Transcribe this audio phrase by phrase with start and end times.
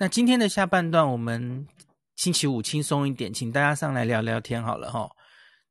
[0.00, 1.66] 那今天的下半段，我们
[2.14, 5.10] 星期五轻松一点，请大家上来聊聊天好了哈。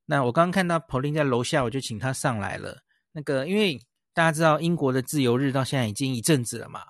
[0.05, 2.83] 那我刚刚看到 Pauline 在楼下，我就请他上来了。
[3.13, 3.79] 那个，因为
[4.13, 6.82] 大家知道英国的自由日到现在已经一阵子了嘛，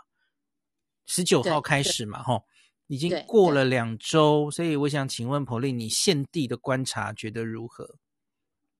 [1.05, 2.41] 十九号开始嘛，哈，
[2.87, 7.99] 已经过了两周，所以我想请问 Pauline，你现地的观察觉得如何？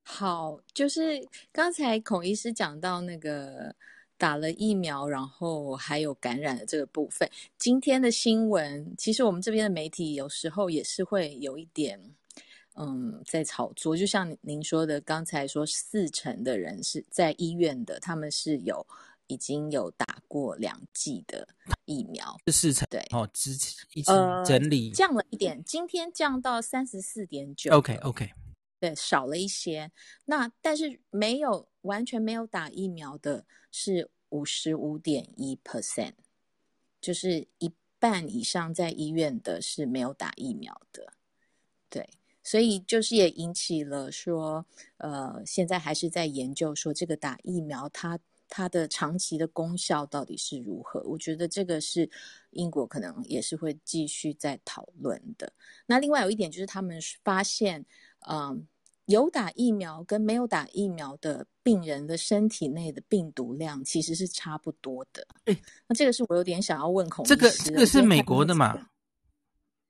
[0.01, 1.21] 好，就是
[1.51, 3.75] 刚才孔医师讲到那个
[4.17, 7.29] 打了疫苗，然后还有感染的这个部分。
[7.57, 12.15] 今天的新闻，其实我们这边的媒体有时候也是会有一点。
[12.79, 18.85] 嗯，在炒作，就像您说的，刚才说四成的人是在医院的，他们是有
[19.25, 21.47] 已经有打过两剂的
[21.85, 24.11] 疫苗，是四成对哦，之前一直
[24.45, 28.29] 整理、呃、降了一点，今天降到三十四点九，OK OK，
[28.79, 29.91] 对，少了一些。
[30.25, 36.13] 那但是没有完全没有打疫苗的是五十五点一 percent，
[36.99, 41.13] 就是一半以上在医院的是没有打疫苗的，
[41.89, 42.09] 对。
[42.43, 44.65] 所以就是也引起了说，
[44.99, 51.01] 呃，现在还是在研究说这个打疫苗它它的长期的功效到底是如何。
[51.01, 52.09] 我觉得这个是
[52.51, 55.51] 英国可能也是会继续在讨论的。
[55.87, 57.85] 那另外有一点就是他们发现，
[58.29, 58.57] 嗯、呃，
[59.05, 65.25] 有打疫苗跟没有打疫苗的病人的身体内的病毒量其实是差不多的。
[65.45, 68.89] 诶那这个是我有点想要问孔医师，这个这个是美国的嘛？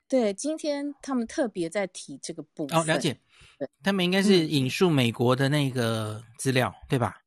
[0.08, 2.80] 对，今天他们特别在提这个部分。
[2.80, 3.20] 哦，了解。
[3.60, 7.22] 对，他们应该是引述美国的那个资料，嗯、对吧？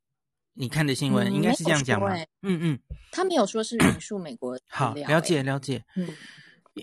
[0.55, 2.15] 你看的新闻、嗯、应该是这样讲吧？
[2.43, 2.79] 嗯嗯，
[3.13, 4.59] 他没有说是引述美国。
[4.67, 5.85] 好，了解了解。
[5.97, 6.09] 嗯，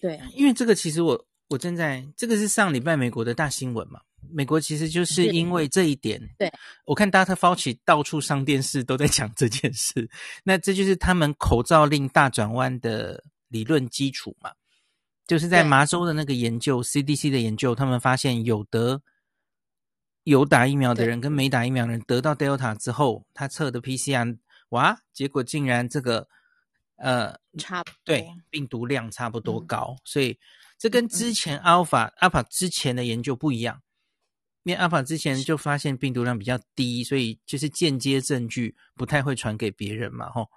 [0.02, 4.02] 对，因为这个其实我我正在这个是上礼拜美国的大新闻嘛。
[4.30, 6.52] 美国其实就是因为这一点，对，
[6.86, 7.36] 我看 Dr.
[7.36, 10.10] Fauci 到处上电视都在讲这件事。
[10.44, 14.52] 那这就是他们口罩令大转弯的理论基础嘛。
[15.26, 19.02] 就是在麻州的那个研究，CDC 的研究，他们发现有得
[20.24, 24.38] 有打疫苗的人跟没打疫苗的人得到 Delta 之后，他测的 PCR，
[24.70, 26.30] 哇，结果竟然这个
[26.96, 30.40] 呃差不多对病毒量差不多高，嗯、所以
[30.78, 33.82] 这跟之前 Alpha、嗯、Alpha 之前的研究不一样，
[34.68, 40.50] 因为 Alpha 之前就发现病毒量比较低，所以就是间接证据不太会传给别人嘛，吼。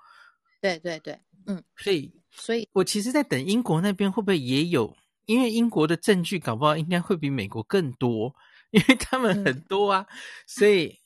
[0.60, 2.12] 对对对，嗯，所以。
[2.32, 4.96] 所以，我其实，在等英国那边会不会也有？
[5.26, 8.32] 因为英国的证据搞不好应该会比美国更多，
[8.70, 10.06] 因为他们很多啊。
[10.08, 10.16] 嗯、
[10.46, 10.96] 所以，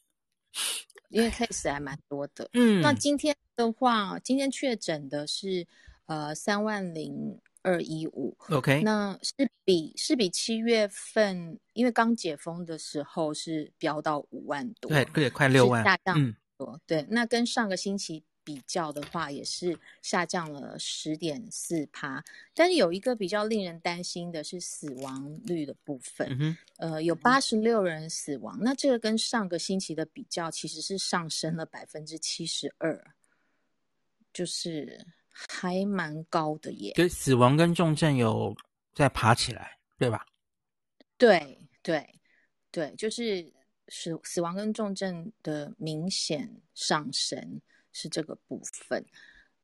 [1.08, 2.48] 因为 case 还蛮多的。
[2.52, 5.66] 嗯，那今天的话，今天确诊的是
[6.04, 8.36] 呃三万零二一五。
[8.50, 16.74] OK，那是比是比七月份，因为刚解封的时候是飙到五万多，对对，快六万，下降多。
[16.76, 18.22] 嗯、对，那跟上个星期。
[18.46, 33.14] 比较的话，也是下降了十点四趴，但是有一个比较令人担心的是死亡率的部分，嗯、呃，有八十六人死亡，那这个跟上个星期的比较，其实是上升了百分之七十二，
[34.30, 36.92] 就是还蛮高的耶。
[36.94, 38.56] 对，死亡跟重症有
[38.94, 40.24] 在爬起来，对吧？
[41.18, 42.08] 对对
[42.70, 43.52] 对，就是
[43.88, 47.60] 死死亡跟重症的明显上升。
[47.96, 49.06] 是这个部分，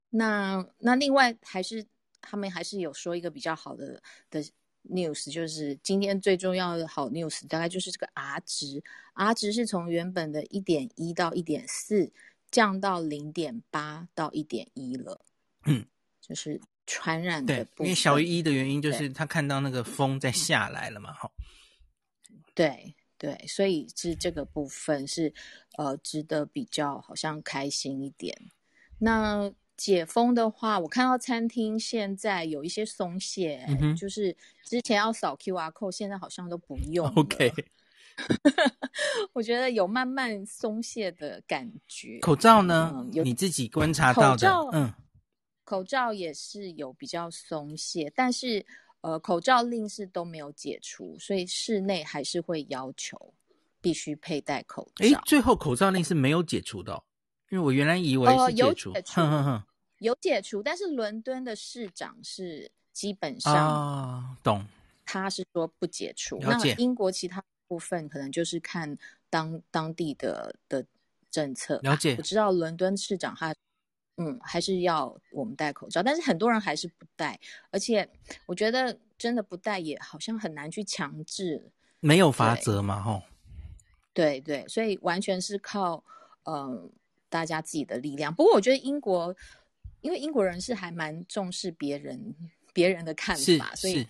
[0.08, 1.84] 那那另外还是
[2.20, 4.40] 他们还是有说一个比较好的的
[4.88, 8.80] news，就是今天最重要的好 news，大概就是这个 R 值
[9.14, 12.12] ，R 值是从原本的一点一到一点四
[12.52, 15.20] 降到零点八到一点一了，
[15.66, 15.84] 嗯，
[16.20, 21.30] 就是传染的部分，对，因为小于一的原因就是他看到那个风在下来了嘛，哈，
[22.54, 22.94] 对。
[23.20, 25.30] 对，所以是这个部分是，
[25.76, 28.34] 呃，值得比较好像开心一点。
[28.98, 34.34] 那解封的话，我看到餐厅现在有一些松懈，嗯、就是
[34.64, 37.06] 之前要扫 QR code，现在好像都不用。
[37.08, 37.52] OK，
[39.34, 42.20] 我觉得有慢慢松懈的感觉。
[42.20, 42.90] 口罩呢？
[42.94, 44.36] 嗯、有你自己观察到的？
[44.36, 44.94] 口罩，嗯，
[45.70, 48.66] 口罩也是有比较松懈，但是。
[49.02, 53.32] 呃，口罩令是都没有解除，所以室内还是会要求
[53.80, 55.02] 必须佩戴口罩。
[55.06, 57.02] 诶，最后口罩令是没有解除的哦，
[57.48, 59.64] 因为我原来以为是解除，呃、
[60.00, 64.66] 有解除，但是伦敦的市长是基本上啊，懂，
[65.06, 66.38] 他是说不解除。
[66.42, 68.98] 那英国其他部分可能就是看
[69.30, 70.84] 当当地的的
[71.30, 71.80] 政策。
[71.82, 72.16] 了解。
[72.18, 73.54] 我知道伦敦市长他。
[74.20, 77.40] 嗯，还是要我们戴口罩，但是很多人还是不戴，
[77.70, 78.06] 而且
[78.44, 83.22] 我觉得真的不戴也好像很难去强制，没有法则嘛，吼。
[84.12, 86.04] 对对，所以完全是靠
[86.42, 86.90] 呃
[87.30, 88.34] 大家自己的力量。
[88.34, 89.34] 不过我觉得英国，
[90.02, 92.34] 因为英国人是还蛮重视别人
[92.74, 94.06] 别人的看法，所以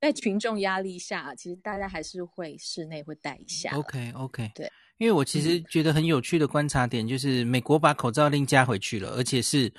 [0.00, 3.76] 在群众压力下，其实大家还是会室内会戴一下。
[3.76, 9.72] OK OK，对，因为我其实觉得很有趣的观察点就是，美国把口罩令加回去了，而且是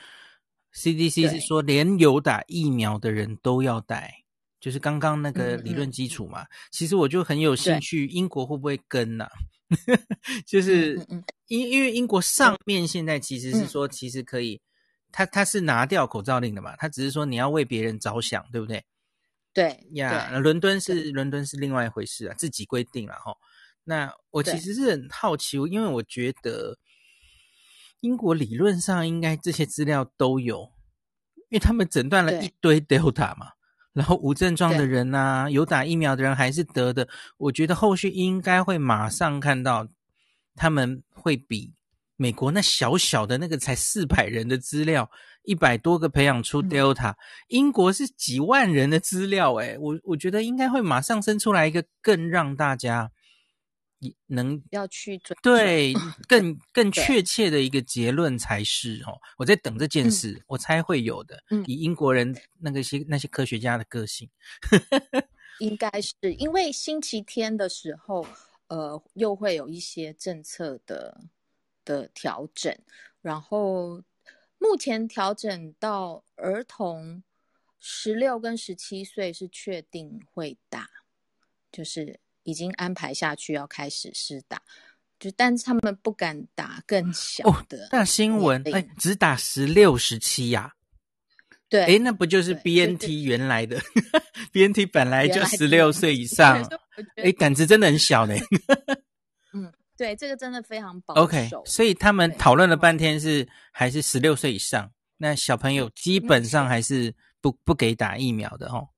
[0.73, 4.21] CDC 是说连有打疫苗的人都要戴。
[4.57, 9.31] 就是刚刚那个理论基础嘛，嗯嗯，其实我就很有兴趣，英国会不会跟呢、 啊？
[10.43, 10.95] 就是
[11.49, 14.59] 因因为英国上面现在其实是说，其实可以，
[15.11, 18.83] 他他是拿掉口罩令的嘛，他只是说你要为别人着想，对不对？
[19.53, 23.35] 对呀伦敦是伦敦是另外一回事啊，自己规定了哈。
[23.85, 26.77] 那我其实是很好奇，因为我觉得
[28.01, 30.71] 英国理论上应该这些资料都有，
[31.49, 33.51] 因为他们诊断了一堆 Delta 嘛。
[33.93, 37.07] 然后无症状的人啊，有打疫苗的人还是得的。
[37.37, 39.87] 我觉得后续应该会马上看到，
[40.53, 41.73] 他们会比
[42.17, 45.09] 美国那小小的那个才四百人的资料，
[45.43, 47.15] 一百多个培养出 Delta，嗯、
[47.47, 53.09] 英国是几万人的资料，诶，我我觉得应该会马上生出来一个更让大家。
[54.27, 55.93] 能要去准对
[56.27, 61.41] 更更确切的一个结论才是哦，我在等这件事，嗯、我猜会有的。
[61.49, 64.29] 嗯，以英国人那个些那些科学家的个性，
[65.59, 68.27] 应该是因为星期天的时候，
[68.67, 71.21] 呃，又会有一些政策的
[71.85, 72.75] 的调整，
[73.21, 74.03] 然后
[74.57, 77.23] 目前调整到儿童
[77.79, 80.89] 十六跟十七岁是确定会打，
[81.71, 82.19] 就是。
[82.45, 84.61] 已经安排下去要开始试打，
[85.19, 87.89] 就但是他们不敢打更小的。
[87.91, 90.71] 那、哦、新闻哎，只打十六、十七呀？
[91.67, 93.81] 对，哎，那不就是 BNT 原来的？
[94.53, 96.63] BNT 本来就十六岁以上，
[97.15, 98.35] 哎，胆子真的很小呢。
[99.51, 101.21] 嗯，对，这个真的非常保守。
[101.23, 108.89] OK，所以他们讨论了半天是还是十六岁以上，那小朋友基本上还是不不给打疫苗的哦。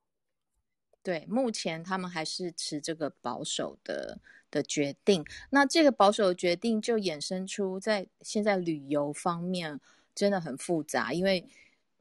[1.08, 4.20] 对，目前他们还是持这个保守的
[4.52, 5.24] 的决定。
[5.50, 9.80] 那这个保守的决定就衍生出在现在旅游方面
[10.14, 11.48] 真的很复杂，因为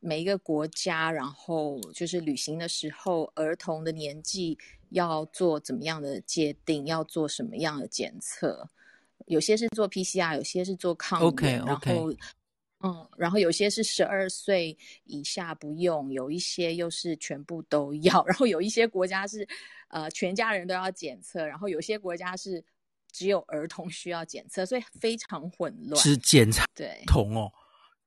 [0.00, 4.58] 每一个国家，然后就是旅行的时候，儿童的年纪
[4.88, 8.68] 要做怎么样的界定，要做什么样的检测，
[9.26, 11.64] 有些是做 PCR，有些是做抗原，okay, okay.
[11.64, 12.12] 然后。
[12.80, 19.48] 嗯，然后有些是十二岁以下不用，有一些又是全部都要， 然后有一些国家是，
[19.88, 22.62] 呃，全家人都要检测，然后有些国家是
[23.10, 26.00] 只有儿童需要检测，所以非常混乱。
[26.02, 27.50] 是检查对童哦，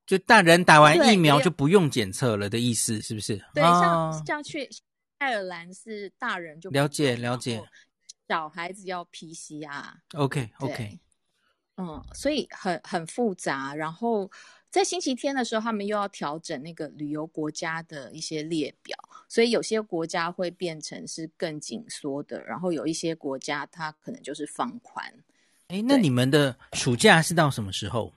[0.06, 3.44] 就大人打完疫苗就不用检测了的意思，是不是？
[3.56, 4.70] 对，像像去
[5.18, 7.60] 爱尔兰是大人就了解了解，
[8.28, 9.84] 小孩子要 PCR。
[10.14, 11.00] OK OK，
[11.78, 14.30] 嗯，所以很很复杂，然后。
[14.72, 18.96] 在星期天的时候，他们又要调整那个旅游国家的一些列表，
[19.28, 25.06] 所以有些国家会变成是更紧缩的，然后有一些国家它可能就是放宽。
[25.70, 28.14] 哎，那你们的暑假是到什么时候？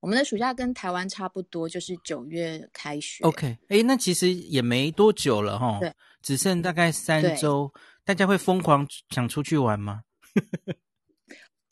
[0.00, 3.24] 我们的暑假跟台湾差不多，就是九月开学。
[3.24, 5.92] OK，哎，那其实也没多久了哈，对，
[6.22, 7.72] 只剩大概三周，
[8.04, 10.02] 大家会疯狂想出去玩吗？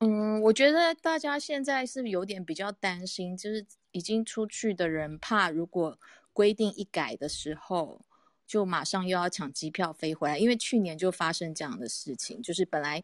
[0.00, 5.98] 嗯，我觉得大家现在是有点比较担心，就是已经出去的人怕，如果
[6.34, 8.02] 规定一改的时候，
[8.46, 10.38] 就马上又要抢机票飞回来。
[10.38, 13.02] 因为去年就发生这样的事情，就是本来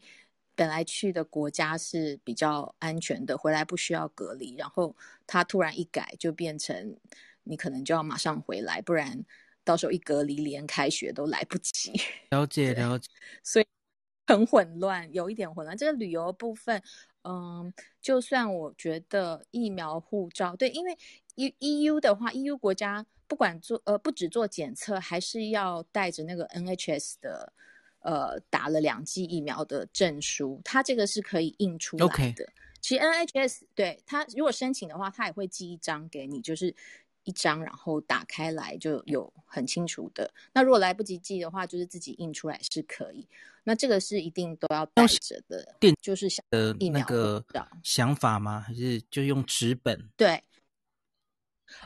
[0.53, 6.95] 本来去的国家是比较安全的，回来不需要隔离，然后他突然一改，就变成
[7.43, 9.25] 你可能就要马上回来，不然
[9.63, 11.91] 到时候一隔离，连开学都来不及。
[12.29, 13.09] 了解，了解，
[13.41, 13.65] 所以。
[14.25, 15.77] 很混乱，有一点混乱。
[15.77, 16.81] 这个旅游部分，
[17.23, 20.97] 嗯，就算我觉得疫苗护照，对，因为
[21.35, 27.53] E EU 的话，EU 国家不管做呃不只做检测，还是要带着那个 NHS 的
[27.99, 32.13] 呃打了两剂疫苗的证书，它这个是可以印出来的。
[32.13, 32.47] Okay.
[32.81, 36.75] 其实 NHS 对它如果申请的话，它也会寄一张给你，就是。
[37.25, 40.29] 一张，然后打开来就有很清楚的。
[40.51, 43.25] 那如果来不及寄的话，就是自己印出来是可以。
[43.63, 45.75] 那这个是一定都要带着的。
[45.79, 47.43] 电就是想的那个
[47.83, 48.59] 想法吗？
[48.59, 50.09] 还是就用纸本？
[50.17, 50.43] 对，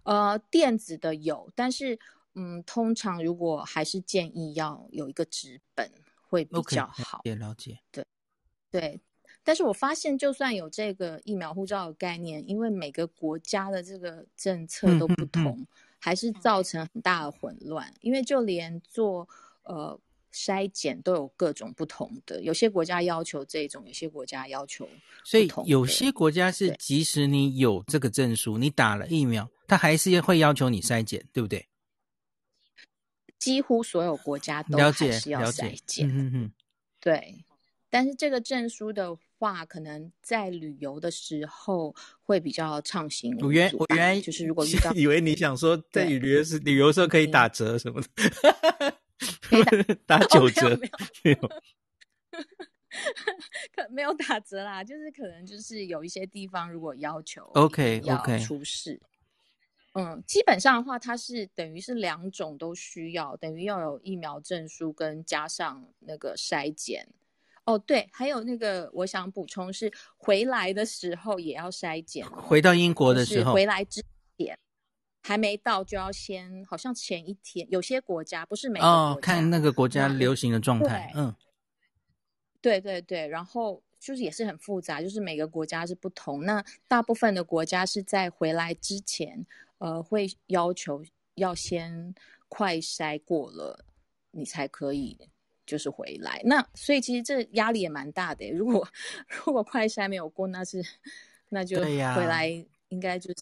[0.03, 1.99] 呃，电子的有，但是
[2.35, 5.91] 嗯，通常如果还是建议要有一个纸本
[6.29, 7.21] 会比较好。
[7.23, 8.05] 也、okay, 了解，对，
[8.69, 9.01] 对。
[9.43, 15.67] 但是我发现，就算有这个疫苗护照的概念，因为每个国家的这个政策都不同，嗯嗯嗯、
[15.99, 17.93] 还是造成很大的混乱。
[18.01, 19.25] 因为就连做
[19.63, 19.97] 呃
[20.37, 24.87] 筛检都有各种不同的，有些国家要求这种，有些国家要求。
[25.23, 31.65] 所以有些国家是，即使你有这个证书，你打了疫苗，他还是会要求你筛检，对不对？
[33.39, 36.07] 几乎所有国家都还是要筛检。
[36.07, 36.51] 嗯嗯，
[36.99, 37.43] 对。
[37.89, 43.45] 但是这个证书的话，可能在旅游的时候会比较畅行无阻。
[43.45, 48.97] 我原我原来就是如果遇 到，以为你想说在旅游时旅游时候可以打折什么的，
[50.05, 50.79] 打打九折，哦、
[51.23, 51.37] 没有，
[53.75, 59.01] 可没有打折啦，就是可能就是有一些地方如果要求 OK 要出示。
[59.93, 67.07] 嗯，基本上的话，它是等于是两种都需要，等于要有疫苗证书跟加上那个筛检。
[67.63, 72.23] 哦，对，还有那个我想补充是回来的时候也要筛检。
[72.29, 74.09] 回到英国的时候，回来之前
[75.21, 81.35] 还没到就要先，好像前一天有些国家不是每个哦，看那个国家流行的状态，嗯，
[82.61, 86.43] 对对对，然后就是也是很复杂，就是每个国家是不同。
[86.43, 89.45] 那大部分的国家是在回来之前。
[89.79, 91.05] 呃，会要求
[91.35, 92.15] 要先
[92.49, 93.85] 快筛过了，
[94.31, 95.15] 你才可以
[95.67, 96.41] 就是回来。
[96.45, 98.49] 那所以其实这压力也蛮大的。
[98.49, 98.87] 如果
[99.45, 100.83] 如果快筛没有过，那是
[101.49, 102.47] 那就回来
[102.89, 103.35] 应该就是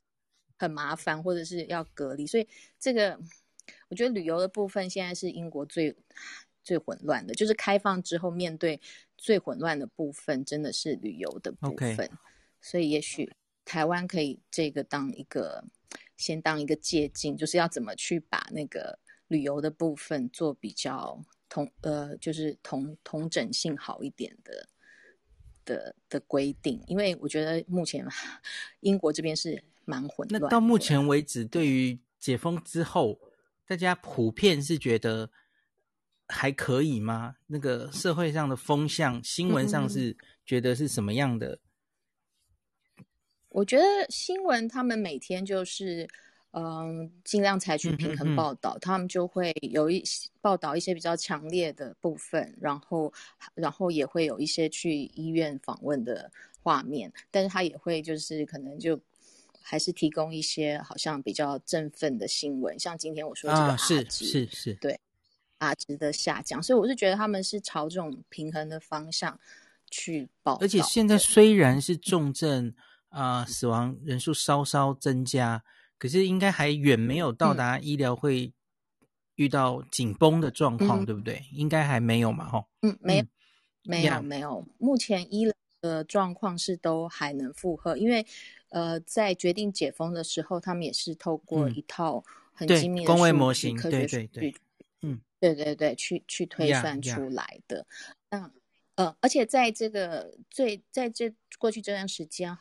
[0.58, 2.26] 很麻烦，或者是要隔离。
[2.26, 2.48] 所以
[2.80, 3.20] 这个
[3.90, 5.96] 我觉得旅游的部分现在是英国最
[6.64, 8.80] 最混乱的，就是开放之后面对
[9.18, 11.96] 最混乱的部分，真的是旅游的部分。
[11.98, 12.10] Okay.
[12.62, 13.32] 所以也许
[13.64, 15.66] 台湾可以这个当一个。
[16.18, 18.98] 先当一个借镜，就是要怎么去把那个
[19.28, 24.70] 旅游的部分做比较同呃，就是同同整性好一点的
[25.66, 26.82] 的的规定。
[26.88, 28.06] 因为我觉得目前
[28.80, 30.42] 英国这边是蛮混乱。
[30.42, 33.20] 那到目前为止，对于解封之后，
[33.65, 35.30] 大家普遍是觉得
[36.27, 37.38] 还可以吗？
[37.48, 41.54] 那个社会上的风向、新闻上是觉得是什么样的？
[41.54, 41.60] 嗯
[43.56, 46.06] 我觉得新闻他们每天就是，
[46.51, 53.13] 嗯，尽量采取平衡报道，嗯嗯嗯，他们就会有一些报道一些比较强烈的部分，然后，
[53.54, 56.30] 然后也会有一些去医院访问的
[56.62, 59.00] 画面，但是他也会就是可能就
[59.65, 65.00] 还是提供一些好像比较振奋的新闻，像今天我说的这个啊，是是是，对
[65.57, 69.39] 阿值的下降，所以我是觉得他们是朝这种平衡的方向
[69.89, 72.74] 去报，而且现在虽然是重症。
[73.10, 75.63] 啊、呃，死亡人数稍稍增加，
[75.98, 78.51] 可是应该还远没有到达医疗会
[79.36, 81.41] 遇到紧绷的状况，嗯、对不对？
[81.53, 82.67] 应该还没有嘛，吼。
[82.81, 83.25] 嗯，没
[83.84, 84.67] 没有，没有。
[84.77, 85.53] 目前医疗
[85.86, 88.25] 的状况是都还能负荷，因为
[88.70, 92.24] 呃，在决定解封的时候，他们也是透过一套
[92.54, 94.54] 很精密的工位模型，对对对，
[95.01, 97.86] 嗯，对对对，去去推算出来的。
[98.30, 98.51] 那
[98.96, 102.58] 呃，而且在这个最在这过去这段时间。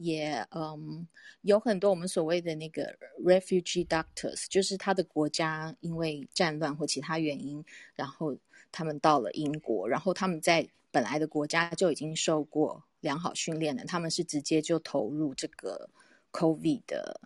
[0.00, 1.08] 也嗯，
[1.40, 7.64] 有很多我们所谓的那个 refugee doctors，就是他的国家因为战乱或其他原因，
[7.96, 8.38] 然后
[8.70, 10.68] 他们到了英国，然后他们在
[10.98, 15.88] 本来的国家就已经受过良好训练了，他们是直接就投入这个
[16.32, 17.20] COVID 的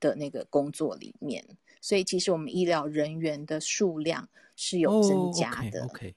[0.00, 1.46] 的那个工作里面，
[1.80, 5.82] 所以其实我们医疗人员的数量是有增加的。
[5.82, 6.14] Oh, okay.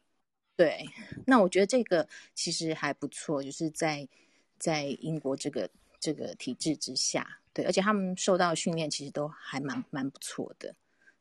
[0.55, 0.89] 对，
[1.27, 4.09] 那我觉得这个其实还不错，就是在
[4.57, 5.69] 在英国这个。
[5.99, 10.75] 这个体制之下，对，而且他们受到的训练其实都还蛮蛮不错的。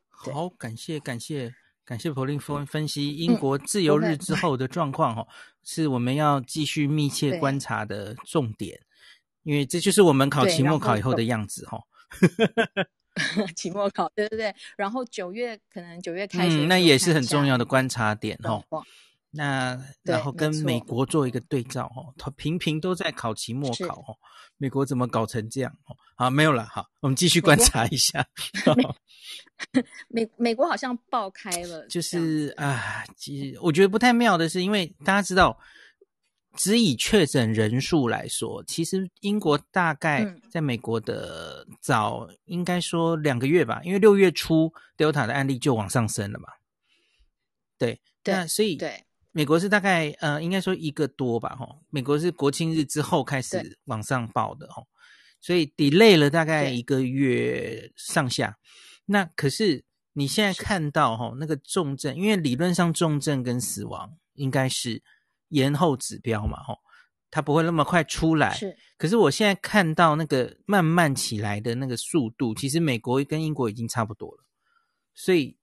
[0.07, 1.55] 好，感谢感谢
[1.87, 8.77] 感谢 Pauline 分分析英国自由日之后的状况哦，嗯、是我们要继续密切观察的重点，
[9.43, 11.79] 因为这就是我们考期末考以后的样子哈。
[13.55, 18.61] 期末考，对对对，然后九月可能九月开始，嗯，那也是很重要的观察点哈。
[19.31, 24.15] 那然后跟美国做一个对照哦，他频频都在考期末考哦，
[24.57, 25.95] 美国怎么搞成这样哦？
[26.15, 28.25] 好，没有了，好，我们继续观察一下。
[30.07, 35.59] 美 美，美国好像爆开了，就是啊，其实我觉得不太妙的是，因为大家知道，
[36.55, 46.47] 只以确诊人数来说，其实英国大概在美国的早应该说两个月吧，因为六月初 Delta 的案例就往上升了嘛。
[47.77, 49.03] 对，对，那所以对。
[49.37, 51.79] 美国是大概呃，应该说一个多吧，吼。
[51.91, 54.87] 美国是国庆日之后开始往上报的，吼，
[55.39, 58.57] 所以 delay 了大概一个月上下。
[59.05, 65.03] 那可是你现在看到吼，那个重症，因为理论上重症跟死亡应该是
[65.49, 66.79] 延后指标嘛，吼，
[67.29, 68.55] 它不会那么快出来。
[68.55, 74.43] 是，可是我现在看到那个慢慢起来的那个速度，其实美国跟英国已经差不多了，
[75.13, 75.55] 所以。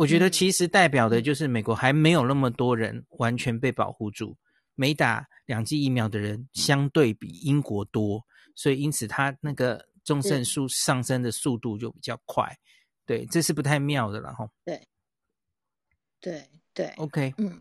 [0.00, 4.34] 我觉得其实代表的就是美国还没有那么多人完全被保护住，
[4.74, 12.50] 没打两剂疫苗的人相对比英国多，所以因此它那个重症数上升的速度就比较快。
[13.04, 14.48] 对，这是不太妙的了哈。
[14.64, 14.88] 对，
[16.18, 17.60] 对对，OK，嗯，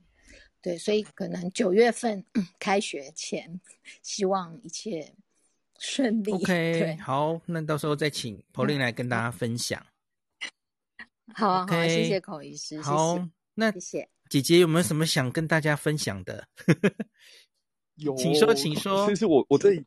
[0.61, 3.59] 对，所以可能九月份、嗯、开学前，
[4.01, 5.13] 希望一切
[5.77, 6.31] 顺利。
[6.31, 9.85] OK，对好，那到时候再请 Pauline 来跟大家分享。
[11.35, 16.47] 好好，谢谢孔医师，好，谢谢那谢谢姐姐有没有什么想跟大家分享的？
[17.95, 19.07] 有，请说，请说。
[19.07, 19.83] 其实我我这里。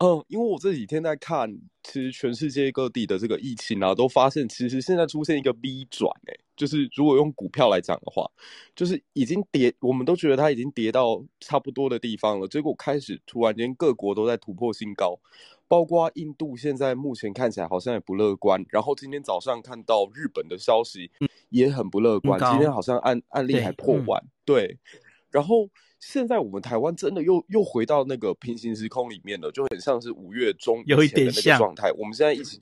[0.00, 8.30] 嗯，因为我这几天在看，其实全世界各地的这个疫情啊，都发现其实现在出现一个 V 转，哎，就是如果用股票来讲的话，
[8.76, 15.18] 就是已经跌，我们都觉得它已经跌到差不多的地方了，结果开始突然间各国都在突破新高，
[15.66, 21.10] 包括印度现在目前看起来好像也不乐观，然后今天早上看到日本的消息
[21.48, 24.78] 也很不乐观，今天好像案案例还破万，对，对，
[25.30, 25.70] 然后。
[26.00, 31.90] 现在我们台湾真的又又回到那个平行时空里面了，就很像是五月中以前的那个状态。
[31.98, 32.60] 我们现在一起，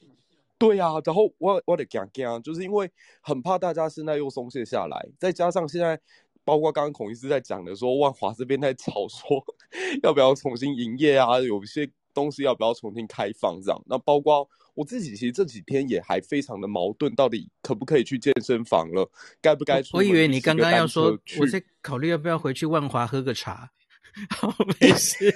[0.59, 5.99] 对呀、啊，然后我我得讲讲，就是因为很怕大家现在又松懈下来，再加上现在
[6.45, 9.45] 包括刚刚孔医师在讲的说，万华这边在吵说
[10.03, 14.49] 要不要重新营业啊，有一些东西要不要重新开放这样，那包括。
[14.77, 19.11] 我自己其实这几天也还非常的矛盾，到底可不可以去健身房了？
[19.41, 19.97] 该不该出？
[19.97, 23.71] 我以为你刚刚要说，我在考虑要不要回去万华喝个茶。
[24.29, 25.35] 好，没 事。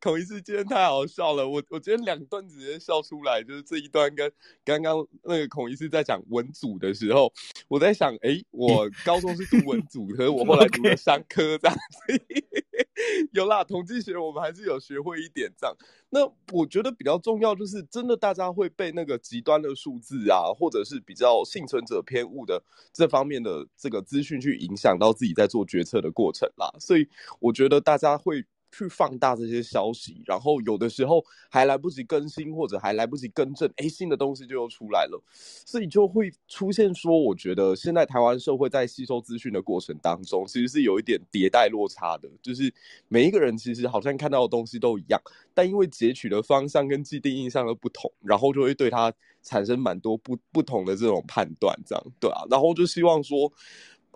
[0.00, 4.30] 孔医师今天太好笑了，我我今天两段直接笑出来，就是这一段跟
[4.64, 7.32] 刚刚那个孔医师在讲文组的时候，
[7.68, 12.44] 我在想，哎，我高中是读文组，可是我后来读了 商科这样子。
[13.32, 15.76] 有啦，统计学我们还是有学会一点这样。
[16.10, 16.20] 那
[16.52, 22.62] 我觉得比较重要就是，真的大家会被那个极端的数字啊，或者是比较幸存者偏误的
[22.92, 26.70] 这方面的这个资讯去影响到自己在做决策的过程啦。
[26.78, 27.08] 所以
[27.40, 28.44] 我觉得大家会。
[28.76, 35.22] 去放大这些消息，然后有的时候还来不及更新，或者还来不及更正，哎，新的东西就又出来了，
[35.64, 42.72] 所以就会出现说，我觉得现在台湾社会在吸收资讯的过程当中，其实是有一点迭代落差的，就是
[43.06, 45.20] 每一个人其实好像看到的东西都一样，
[45.54, 53.52] 但因为截取的方向跟既定印象的不同，然后就会对它产生蛮多不不同的这种判断，这样对啊，然后就希望说。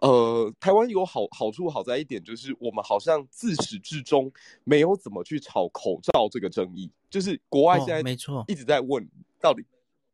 [0.00, 4.30] 呃，台湾有好好处，好在一点就是我们好像自始至终
[4.62, 9.08] 没有怎么去炒口罩这个争议，就是国外现在没错一直在问
[9.40, 9.66] 到底、哦、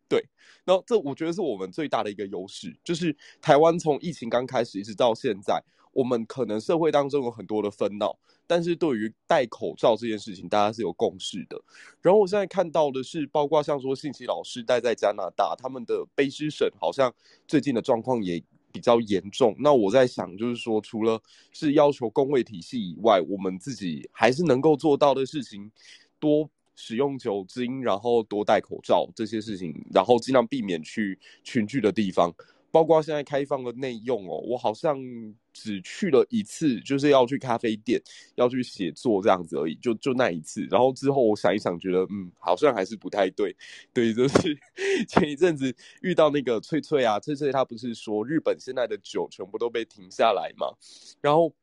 [0.09, 0.25] 对，
[0.65, 8.17] 然后这我觉得是我们最大的一个优势，就是台湾从疫情刚开始一直到现在，我们可能社会当中有很多的纷闹，
[8.47, 11.61] 但是对于戴口罩这件事情，大家是有共识的。
[12.01, 17.15] 然后我现在看到的是，包括像说信息老师待在加拿大，他们的卑诗省好像
[17.47, 18.43] 最近的状况也。
[18.75, 25.71] 比较严重，那我在想，就是说，除了是要求工位体系以外，我们自己还是能够做到的事情，
[26.19, 32.35] 多使用酒精，然后多戴口罩这些事情，然后尽量避免去群聚的地方。
[32.75, 34.99] 包括现在开放的内用哦，我好像
[35.53, 38.03] 只去了一次，就是要去咖啡店，
[38.35, 40.67] 要去写作这样子而已，就就那一次。
[40.69, 43.55] 然后之后我想一想，觉得嗯，好像还是不太对。
[43.95, 44.59] 对，就是
[45.09, 50.67] 前一阵子遇到那个翠翠啊，翠翠她不是说日本现在的酒全部都被停下来嘛？
[51.21, 51.55] 然后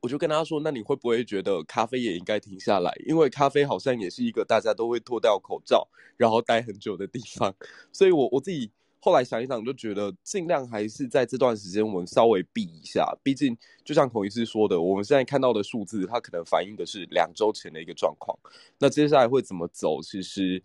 [0.00, 2.90] 我就跟她说，那你会不会觉得咖啡也应该停下来？
[3.04, 7.54] 因为咖啡好像也是一个大家都会脱掉口罩，然后待很久的地方。
[7.92, 8.70] 所以我我自己。
[9.02, 13.10] 后来想一想，就觉得尽量还是在这段时间，我们稍微避一下。
[13.22, 18.38] 毕竟，就像孔医师说的，我们现在看到的数字，它可能反映的是两周前的一个状况。
[18.78, 20.62] 那接下来会怎么走，其实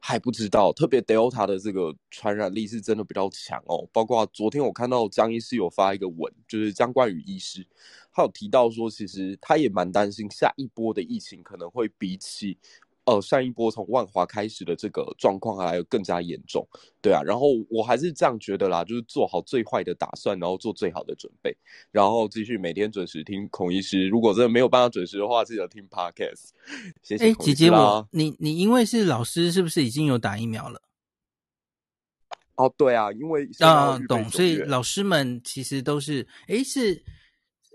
[0.00, 0.72] 还不知道。
[0.72, 3.86] 特别 Delta 的这个传染力是真的比较强哦。
[3.92, 7.66] 包括昨天我看到江医师有发一个文，就是江冠宇医师，
[8.10, 12.56] 他有提到说，其实他也蛮担心下一波的疫情可能会比起。
[13.06, 16.66] 呃，上一波从万华开始的这个状况还有更加严重，
[17.02, 21.54] 对啊，然后我还是这样觉得啦，就是做好最坏的打算，然后做最好的准备，
[21.90, 24.08] 然后继续每天准时听孔医师。
[24.08, 26.48] 如果真的没有办法准时的话，记得听 Podcast。
[27.02, 27.26] 谢谢。
[27.26, 30.80] 哎，姐姐我，你你因为是老师，是不是已经有打疫苗了？
[32.56, 37.04] 哦，对啊，因为啊，懂，所以老师们其实都是，哎，是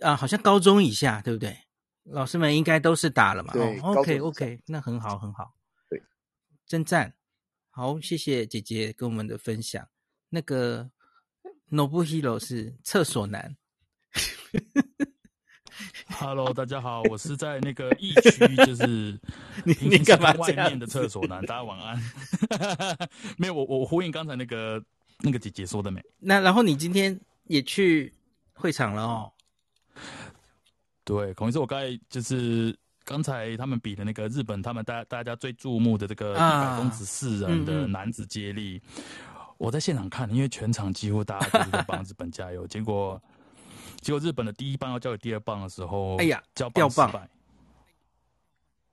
[0.01, 1.55] 啊，好像高中以下，对不对？
[2.03, 3.53] 老师们应该都是打了嘛？
[3.53, 5.53] 对，OK OK，那很好很好，
[5.89, 6.01] 对，
[6.65, 7.13] 真赞，
[7.69, 9.87] 好，谢谢姐姐跟我们的分享。
[10.29, 10.89] 那个
[11.69, 13.55] Nobuhiro 是厕所男，
[16.09, 19.19] Hello，大家好，我是在那个疫区，就是
[19.63, 21.45] 你你干嘛外面的厕所男？
[21.45, 21.97] 大家晚安。
[23.37, 24.83] 没有，我我呼应刚才那个
[25.19, 26.03] 那个姐姐说的没？
[26.17, 28.13] 那然后你今天也去
[28.53, 29.31] 会场了哦。
[31.09, 43.19] 对，孔医师，我刚才就是刚才他们比的那个日本，他们大大家最注目的这个一百公尺四人的男子接力，啊嗯嗯、我在现场看，因为全场几乎大家都是在帮日本加油， 结果
[44.01, 47.11] 结果日本的第一棒要交给第二棒的时候，哎呀，交掉棒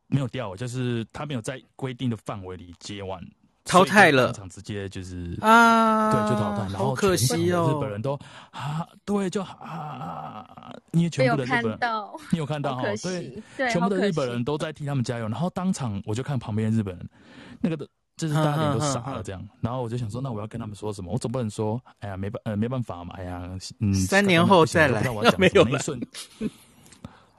[0.06, 3.22] 没有掉，就是他没有在规定的范围里接完。
[3.66, 6.62] 淘汰了，当场直接就是啊，对，就淘汰。
[6.70, 8.18] 然后好可惜哦，日本人都
[8.52, 11.78] 啊，对，就啊，因为全部的日本人，
[12.30, 12.82] 你有看到哈？
[13.02, 15.28] 对，对，全部的日本人都在替他们加油。
[15.28, 17.08] 然后当场我就看旁边日本人，
[17.60, 19.44] 那个的，就是大家脸都傻了这样。
[19.60, 21.12] 然后我就想说，那我要跟他们说什么？
[21.12, 23.50] 我总不能说，哎呀，没办呃没办法嘛，哎呀，
[23.80, 25.02] 嗯，三年后再来，
[25.36, 25.78] 没有了。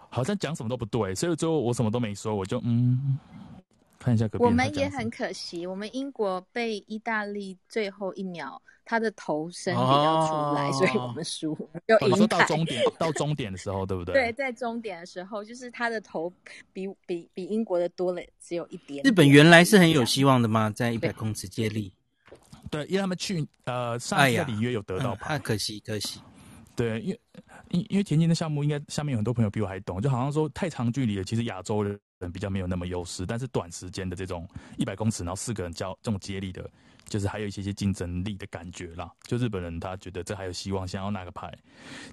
[0.10, 3.18] 好像讲什么都不对，所以最后我什么都没说，我就嗯。
[4.08, 11.54] 看一下隔壁，我们也很可惜，我们英国被意大利最后一秒他的头身比较出来，哦、所以我们输。
[11.86, 14.14] 就你说到终点， 到终点的时候，对不对？
[14.14, 16.32] 对，在终点的时候，就是他的头
[16.72, 19.04] 比比比英国的多了只有一点，点。
[19.04, 20.72] 日本原来是很有希望的吗？
[20.74, 21.92] 在一百公尺接力？
[22.72, 26.22] 对，因为他们去呃上一次里约有得到牌，哎嗯、可惜可惜。
[26.78, 27.20] 对，因为
[27.72, 32.00] 因因为田径的项目，应该下面有很多朋友比我还懂，就好像说太长距离的，其实亚洲人。
[32.20, 36.68] 人比较没有那么优势，但是短时间的这种一百公尺，然后四个人交这种接力的，
[37.06, 39.12] 就是还有一些些竞争力的感觉啦。
[39.28, 41.56] 就日本人他觉得这还有希望，想要拿个牌，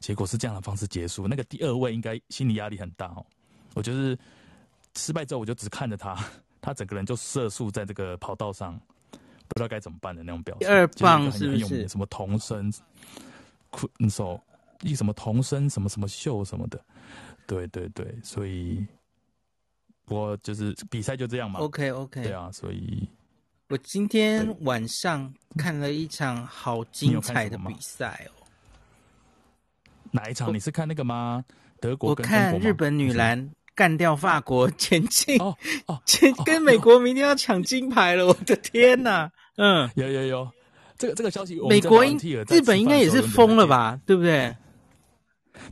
[0.00, 1.26] 结果是这样的方式结束。
[1.26, 3.24] 那个第二位应该心理压力很大哦。
[3.72, 4.14] 我就是
[4.94, 6.22] 失败之后，我就只看着他，
[6.60, 8.78] 他整个人就色素在这个跑道上，
[9.10, 10.68] 不知道该怎么办的那种表情。
[10.68, 11.88] 第二棒是不是？
[11.88, 12.70] 什么童声，
[13.96, 14.38] 你说
[14.84, 16.80] 一什么童声什么什么秀什么的？
[17.46, 18.86] 对对对，所以。
[20.06, 21.60] 不过就是比赛就这样嘛。
[21.60, 22.22] OK OK。
[22.22, 23.08] 对啊，所以
[23.70, 28.44] 我今天晚上看了一场好精彩的比赛哦。
[30.10, 30.52] 哪一场？
[30.52, 31.42] 你是看那个吗？
[31.80, 32.10] 德国？
[32.10, 38.26] 我看日本女篮干掉法国前进哦哦， 前跟美国明天要抢金牌了！
[38.26, 39.32] 我的天哪！
[39.56, 40.50] 嗯，有有有，
[40.98, 43.98] 这个这个消息，美国应日本应该也是疯了吧？
[44.04, 44.54] 对不对？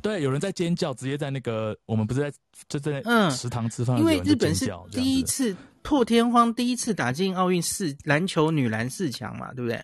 [0.01, 2.33] 对，有人在尖叫，直接在那个我们不是在
[2.69, 3.31] 就在嗯。
[3.31, 9.83] 食堂吃饭，因为日本是第一次破天荒第一次打进奥运四篮球女篮四强嘛，对不对？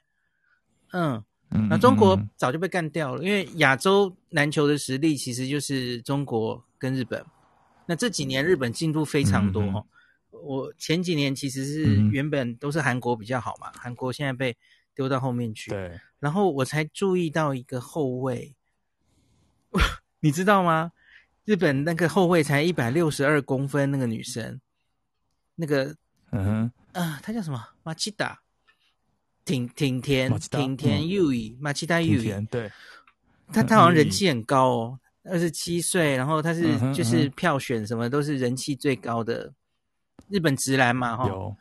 [0.92, 1.22] 嗯，
[1.68, 7.24] 那中国早就被干掉了，因为亚洲篮球的实力其实就是中国跟日本。
[7.86, 9.84] 那这几年日本进步非常多，哦，
[10.30, 14.56] 我前几年其实是原本都是韩国比较好嘛，韩国现在被
[14.94, 18.54] 丢到后面去，对，然后我才注意到一个后卫。
[20.20, 20.92] 你知道吗？
[21.44, 24.60] 日本那个后卫才一百六十二公分，那个女生，
[25.54, 25.96] 那个，
[26.30, 27.68] 嗯哼，啊，她叫什么？
[27.82, 28.40] 马奇达，
[29.46, 32.70] 挺挺田，挺田优衣，马奇达优衣，对，
[33.50, 39.54] 她她好像人气很高哦，二十七岁，然后她是就是票选什么都是人气最高的
[40.28, 41.56] 日本直男嘛，哈，有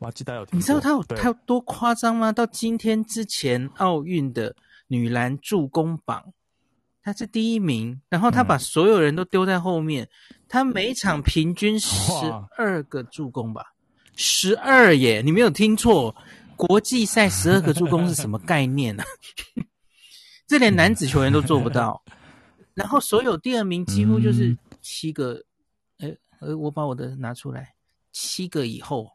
[0.00, 2.32] 马奇达有，你知道她有她有多夸张吗？
[2.32, 4.56] 到今天之前奥运的
[4.88, 6.32] 女篮助攻榜。
[7.08, 10.04] 他是第一名，然后他把所有人都丢在后面。
[10.04, 11.90] 嗯、他每场平均十
[12.54, 13.64] 二个助攻吧，
[14.14, 15.22] 十二耶！
[15.24, 16.14] 你没有听错，
[16.54, 19.06] 国际赛十二个助攻是什么 概念呢、啊？
[20.46, 22.02] 这连男子球员都做不到。
[22.76, 25.42] 然后所有第二名几乎就是七个，
[26.00, 27.72] 哎、嗯，呃，我把我的拿出来，
[28.12, 29.10] 七个以后，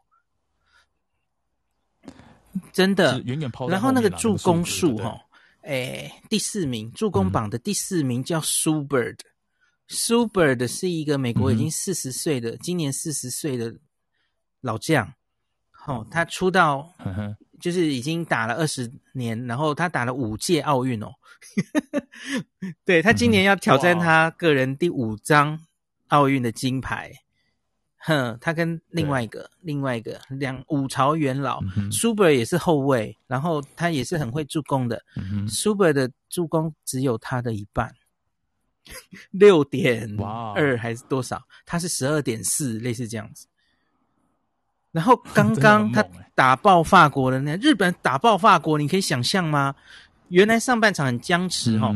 [2.72, 3.22] 真的。
[3.68, 5.16] 然后那个助攻数哈。
[5.64, 13.74] 诶，第四名助攻榜的第四名叫 Sue Bird，Sue、嗯、Bird 是一个美国已经四十岁的，嗯、今年四十岁的
[14.60, 15.14] 老将。
[15.86, 16.94] 哦，他出道
[17.60, 21.12] 就是已经打了二十年，然后他打了五届奥运哦。
[22.86, 25.60] 对，他今年要挑战他个人第五张
[26.08, 27.12] 奥运的金牌。
[28.06, 35.02] 哼，他跟另外一个、另外一个两五朝元老、嗯、Super 也是后卫，然后他也是很会助攻的。
[35.16, 37.94] 嗯、Super 的助攻只有他的一半，
[39.32, 40.14] 六点
[40.54, 41.42] 二还是多少？
[41.64, 43.46] 他是十二点四，类似这样子。
[44.92, 49.74] 然后刚 刚他打爆法国的那日本打爆法国，你可以想象吗？
[50.28, 51.94] 原来上半场很僵持哦，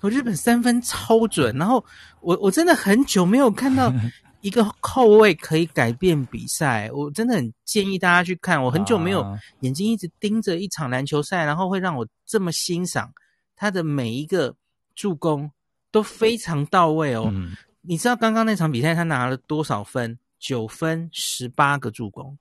[0.00, 1.84] 我、嗯、日本三分超准，然后
[2.20, 3.94] 我我真的很久没有看到。
[4.44, 8.62] 一个后卫可以改变比赛，我真的很建议大家去看。
[8.62, 9.24] 我很久没有
[9.60, 13.10] 眼睛一直盯着一场篮球赛，然后会让我这么欣赏
[13.56, 14.54] 他的每一个
[14.94, 15.50] 助攻
[15.90, 17.30] 都非常到位哦。
[17.32, 20.18] 嗯、你知道刚刚那场比赛他拿了多少分？
[20.38, 22.36] 九分，十八个助攻，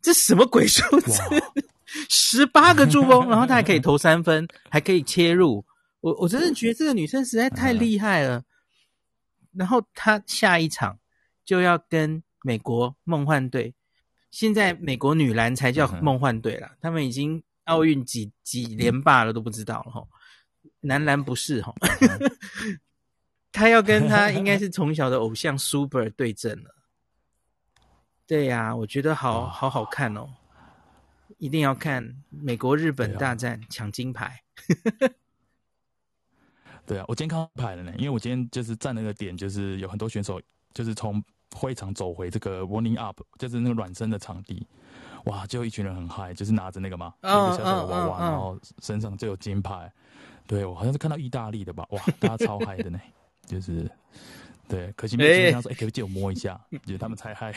[0.00, 1.20] 这什么鬼数字？
[2.08, 5.62] 十八个助攻，然后他还可以投三分，还可以切入。
[6.00, 8.42] 我我真的觉得这个女生实在太 厉害了。
[9.56, 10.98] 然后他下一场
[11.44, 13.74] 就要跟美国梦幻队，
[14.30, 16.76] 现在美国女篮才叫梦幻队了。
[16.80, 20.06] 他们已经奥运几几连霸了都不知道了哈。
[20.80, 21.74] 男篮不是哈，
[23.50, 26.74] 他要跟他应该是 从小的偶像 Super 对阵了。
[28.26, 30.28] 对呀、啊，我觉得好好好看哦，
[31.38, 34.42] 一定要看美国日本大战抢金牌。
[36.86, 40.40] 对啊，我今天看牌了呢，因为我今天就是站那个点，就是有很多选手
[40.72, 41.22] 就是从
[41.56, 44.66] 会场走回这个 warming up，就是那个暖身的场地，
[45.24, 49.92] 哇，就一群人很嗨，就是拿着那个嘛，一个小小的娃娃，然后身上就有金牌。
[50.46, 53.00] 对，我好像是看到意大利的吧，哇，大家超嗨的呢，
[53.46, 53.90] 就是。
[54.68, 56.60] 对，可惜没有经常说，哎、欸，可不可以借我摸一下？
[56.84, 57.52] 觉得他们才嗨。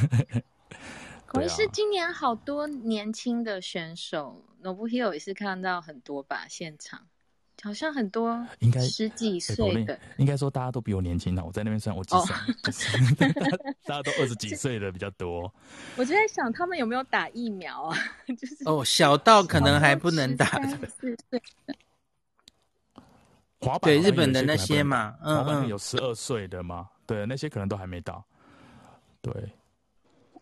[1.26, 6.46] 可是今年好多年轻的选手，Nobuhiro 也是看到很多吧？
[6.48, 7.06] 现场
[7.62, 11.42] 好像很多，应该十几岁的，应该说大家都比我年轻呢。
[11.44, 12.16] 我在那边算我几
[12.70, 12.98] 岁？
[13.28, 15.52] 哦、大家都二十几岁的比较多。
[15.96, 17.98] 我就在想，他们有没有打疫苗啊？
[18.38, 20.78] 就是哦，小到可能还不能打的。
[23.60, 28.24] 滑板对日本的那些嘛，嗯嗯，有十二岁的嘛，对，那些可能都还没到。
[29.20, 29.32] 对，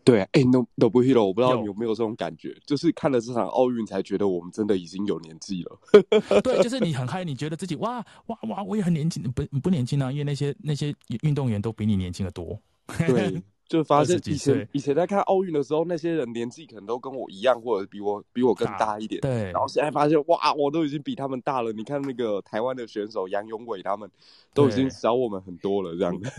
[0.09, 5.79] 对，哎，No Nobuhiro，我不知道你有没有这种感觉，就是看了这场奥运才觉得我们真的已经有年纪了。
[6.41, 12.59] 对，就是你很嗨，你觉得自己哇哇哇，我也很年轻，不不年轻啊，因为那些那些运动员都比你年轻的多。
[13.07, 13.43] 对。
[13.69, 19.21] 就发现以前以前在看奥运的时候，那些人年纪可能都跟我一样，或者比我比我更大一点。
[19.21, 19.45] 对。
[19.53, 21.71] 然后现在发现，哇，我都已经比他们大了。
[21.73, 24.11] 你看那个台湾的选手杨永伟，他们
[24.55, 26.33] 都已经小我们很多了，这样的。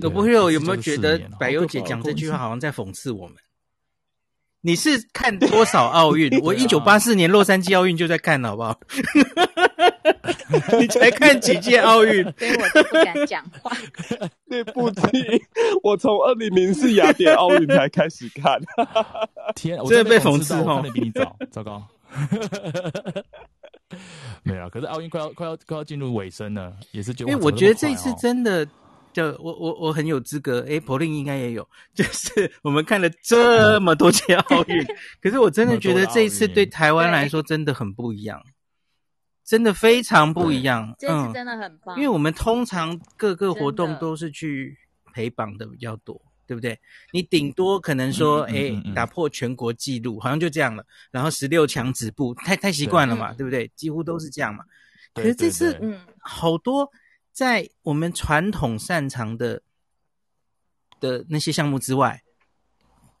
[0.00, 3.36] 都不会有有没有觉得百忧姐讲这句话好像在讽刺我们？
[4.60, 6.30] 你是看多少奥运？
[6.42, 8.80] 我一九八四年洛杉矶奥运就在看了，好不好？
[10.78, 13.76] 你才看几届奥运，所以我就不敢讲话。
[14.48, 15.00] 对不起，
[15.82, 18.60] 我从二零零四雅典奥运才开始看。
[19.56, 20.84] 天，我真的被讽刺哦！
[20.92, 21.82] 比你早，糟糕。
[24.42, 27.30] 没有，可是奥运快要快要快要进入尾声了，也是觉得。
[27.30, 28.66] 因为我觉得这一次真的，
[29.12, 30.64] 就我我我很有资格。
[30.68, 34.84] 哎，Pauline 应该也有，就是我们看了这么多届奥运，
[35.20, 38.40] 可是我真的觉得这一次对台湾来说真的很不一样。
[39.44, 41.96] 真的非常不一样，嗯，这次真的很棒。
[41.96, 44.76] 因为我们通常各个活动都是去
[45.12, 46.78] 陪榜的比较多，对不对？
[47.12, 50.84] 你顶多可能说，哎、嗯嗯嗯欸，打破全国纪录，好像就这样了。
[51.10, 53.70] 然后十六强止步，太太习惯了嘛，对，对不对？
[53.76, 54.64] 几乎都是这样嘛。
[55.12, 56.90] 可是这次，嗯，好多
[57.30, 59.62] 在我们传统擅长的
[61.00, 62.22] 的那些项目之外，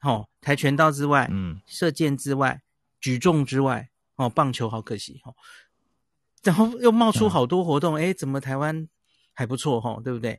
[0.00, 2.62] 哦，跆拳道之外，嗯，射箭之外，
[2.98, 5.34] 举重之外，哦，棒球好可惜，哦。
[6.44, 8.86] 然后又冒出好多活动，哎、嗯，怎么台湾
[9.32, 9.98] 还不错哈？
[10.04, 10.38] 对不对？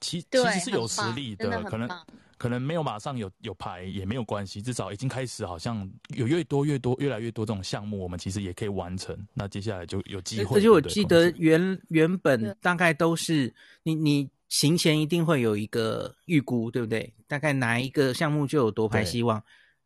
[0.00, 1.88] 其其实是有实力的，可能
[2.36, 9.16] 可能没有马上有有牌也没有关系，至少已经开始好像有越多越多越来越多这种项目，我们其实也可以完成。
[9.32, 10.58] 那接下来就有机会。
[10.58, 17.14] 而且我记得原原本大概都是你你行前一定会有一个预估，对不对？
[17.26, 19.42] 大概哪一个项目就有夺牌希望，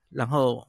[0.09, 0.67] 然后。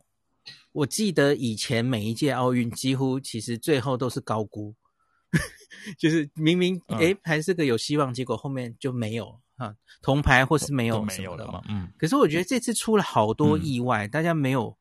[0.73, 4.73] 我记得以前每一届奥运几乎其实最后都是高估，
[5.99, 11.61] 就是明明诶、欸、还是个有希望，结果后面就没有啊，铜牌或是没有没有了嘛。
[11.67, 11.91] 嗯。
[11.97, 14.77] 可是我觉得这次出了好多意外，嗯、大家没有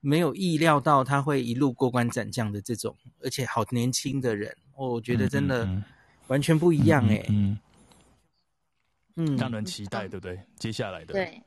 [0.00, 5.66] 没有意料到他会一路过关斩将的这种，而且好年轻的人，我觉得真的
[6.26, 7.26] 完全不一样诶、欸。
[7.30, 7.58] 嗯。
[9.16, 10.38] 嗯，让人期待，对不对？
[10.58, 11.42] 接下来的对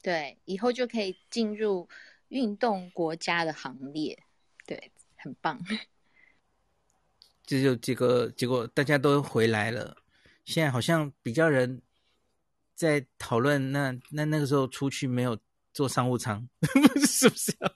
[0.00, 1.88] 对，以后就可以进入。
[2.30, 4.18] 运动国家的行列，
[4.66, 5.60] 对，很棒。
[7.44, 9.96] 这就结果，结果大家都回来了。
[10.44, 11.82] 现在好像比较人
[12.74, 15.36] 在讨论，那那那个时候出去没有
[15.72, 16.48] 坐商务舱，
[17.06, 17.70] 是不是、啊？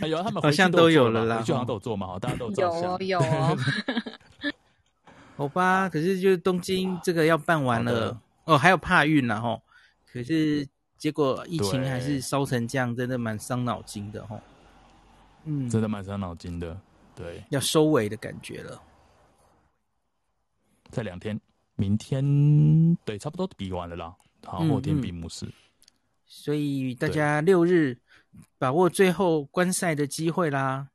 [0.00, 3.56] 哎呦，他们好像都有了啦，回去好像都有坐嘛，大家都有有哦有哦。
[5.36, 9.62] 好吧，可是就是东京这个要办完了哦，还有帕运呢吼。
[10.12, 10.68] 可是。
[11.00, 14.38] 结果疫情还是烧成这样，真的蛮伤脑筋的吼。
[15.44, 16.78] 嗯，真的蛮伤脑筋的。
[17.16, 18.82] 对，要收尾的感觉了。
[20.90, 21.40] 在两天，
[21.74, 24.14] 明天对，差不多比完了啦。
[24.44, 25.50] 好，后天闭幕式。
[26.26, 27.96] 所以大家六日
[28.58, 30.90] 把握最后观赛的机会啦。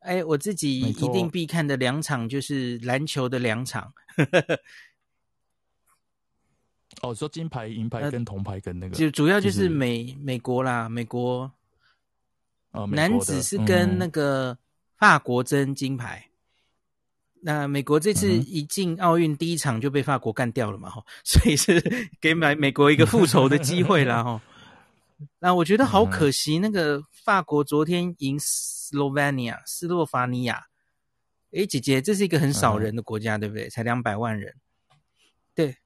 [0.00, 3.92] 哎，我自己一定必看的两场就是篮球的两场。
[7.02, 11.50] 哦，说金牌、银牌跟铜牌跟那个，就主要就是美美国啦，美国，
[12.72, 14.56] 哦，男子是跟那个
[14.96, 16.24] 法国争金牌。
[17.40, 21.80] 那美国这次一进奥运第一场就被法国干掉了嘛，哈， 所以是
[22.20, 24.42] 给美美国一个复仇的机会啦，哈。
[25.38, 30.66] 那我觉得好可惜，那个法国昨天赢斯洛文尼亚，斯洛伐尼亚。
[31.52, 33.70] 诶，姐姐，这是一个很少人的国家，对不对？
[33.70, 34.54] 才两百万人。
[35.54, 35.76] 对，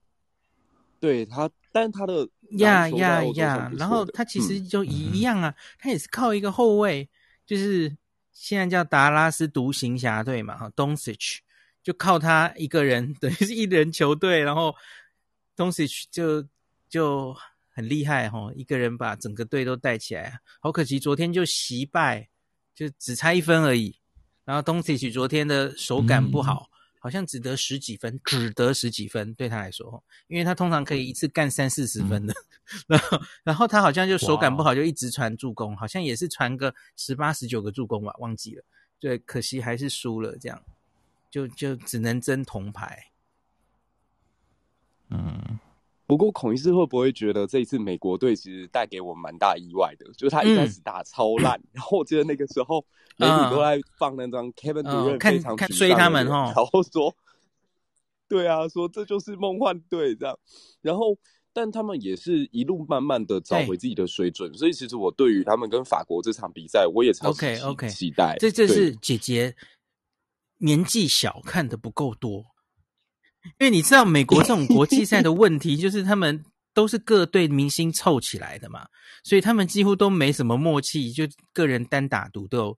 [1.03, 2.25] 对他，但他的
[2.59, 7.09] 呀呀呀，然后他其实就一样啊，他也是靠一个后卫，
[7.45, 7.93] 就是
[8.31, 11.39] 现在叫达拉斯独行侠队嘛，哈，Doncic，
[11.83, 14.73] 就靠他一个人， 等于是一人球队，然后
[15.57, 16.47] Doncic 就
[16.87, 17.35] 就。
[17.75, 22.29] 很厉害哈，一个人把整个队都带起来，好可惜，昨天就惜败，
[22.75, 23.97] 就只差一分而已。
[24.45, 26.72] 然后东契奇昨天的手感不好，嗯、
[27.03, 32.33] 好像只得十几分，只得十几分对他来说，因为他通常可以一次干三四十分的。
[32.33, 38.63] 嗯、 然后，然后他好像就手感不好，就一直传助攻，好像也是传个十八十九个助攻吧，忘记了。
[39.01, 40.63] 对，可惜还是输了，这样
[41.29, 43.07] 就就只能争铜牌。
[45.09, 45.59] 嗯。
[46.13, 50.05] 不过孔医师会不会觉得这一次美国队其实带给我蛮大意外的？
[50.13, 52.85] 就是他一开始打超烂，嗯、然后我记得那个时候
[53.17, 57.15] 媒体都在放那张 Kevin Durant 非常看衰他们哈，然后说，
[58.29, 60.37] 对啊，说这就是梦幻队这样。
[60.83, 61.17] 然后，
[61.51, 68.37] 但他们也是一路慢慢的找回自己的水准，所以其实我对于他们跟法国这场比赛，我也超级期待。
[68.39, 69.55] 这这是姐姐
[70.59, 72.52] 年纪小，看的不够多。
[73.59, 78.87] 因为你知道美国这种国际赛的问题， 就是他们都是各队明星凑起来的嘛，
[79.23, 82.77] 所以他们几乎都没什么默契，就个人单打独斗，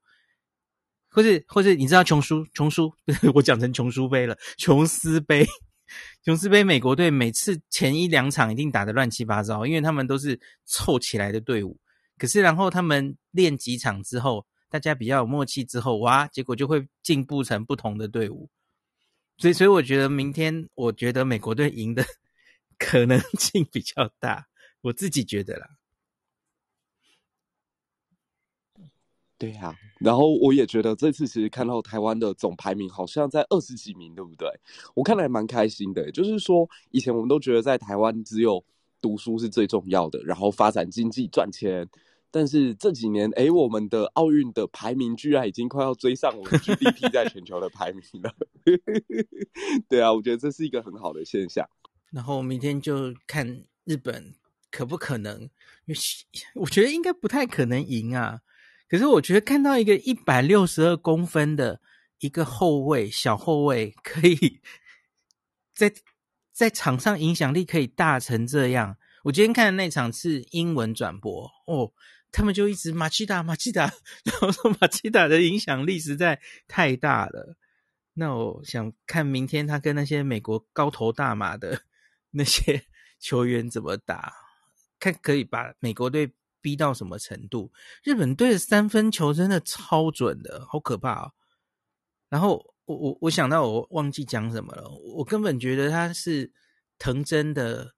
[1.09, 2.91] 或是或是你知道琼叔琼叔，
[3.35, 5.45] 我讲成琼叔杯了，琼斯杯，
[6.23, 11.79] 琼斯杯，美国队每次前一两场一定打得乱七八糟，因为他们都是凑起来的队伍，
[12.17, 18.49] 可是然后他们练几场之后，大家比较有默契之后，哇，结果就会进步成不同的队伍。
[19.37, 22.03] 所以，所以我觉得明天，我觉得美国队赢的
[22.79, 24.47] 可能性比较大，
[24.81, 25.67] 我自己觉得啦。
[29.37, 34.49] 对呀、然后我也觉得这次其实看到台湾的总排名好像在二十几名，对不对？
[34.93, 36.09] 我看来蛮开心的。
[36.11, 38.63] 就是说，以前我们都觉得在台湾只有
[39.01, 41.87] 读书是最重要的，然后发展经济赚钱。
[42.37, 48.35] 但是这几年，哎，我们的奥运的排名居然已经快要追上我们 GDP 在全球的排名了。
[49.87, 51.65] 对啊，我觉得这是一个很好的现象。
[52.11, 54.35] 然后明天就看日本
[54.69, 55.49] 可不可能，
[56.55, 58.41] 我觉得应该不太可能赢啊。
[58.89, 61.79] 可是我觉得看到一个一百六十二公分的
[62.19, 64.59] 一个后卫，小后卫，可以
[65.73, 65.89] 在
[66.51, 68.97] 在场上影响力可以大成这样。
[69.23, 71.93] 我今天看的那场是英文转播哦。
[72.31, 73.91] 他们就一直马奇达马奇达，
[74.25, 77.55] 然后说马奇达的影响力实在太大了。
[78.13, 81.81] 那我想看明天他跟那些美国高头大马的
[82.31, 82.85] 那些
[83.19, 84.33] 球员怎么打，
[84.99, 87.71] 看可以把美国队逼到什么程度。
[88.03, 91.31] 日本队的三分球真的超准的，好可怕哦。
[92.29, 96.51] 然后我我我想到我忘记讲什么了，我根本觉得他是
[96.97, 97.93] 藤真的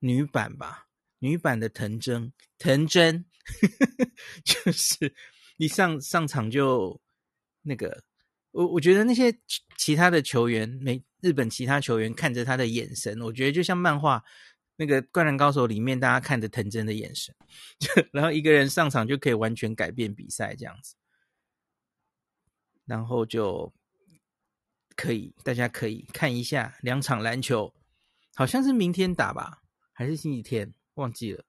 [0.00, 0.86] 女版吧。
[1.20, 3.26] 女版的藤真，藤真
[4.44, 5.14] 就是
[5.56, 7.00] 一上上场就
[7.62, 8.02] 那个，
[8.50, 9.36] 我我觉得那些
[9.76, 14.22] 其他的球员，没日本其他球员看着他的眼神，我觉得就像漫画
[14.76, 17.34] 那个《灌篮高手》里面大家看着藤真的眼神，
[18.12, 20.94] 然后一个人上场就可以完全改变比赛这样子，
[22.84, 23.72] 然后就
[24.96, 27.72] 可以大家可以看一下两场篮球，
[28.34, 30.72] 好像是明天打吧，还是星期天？
[30.94, 31.44] 忘记了，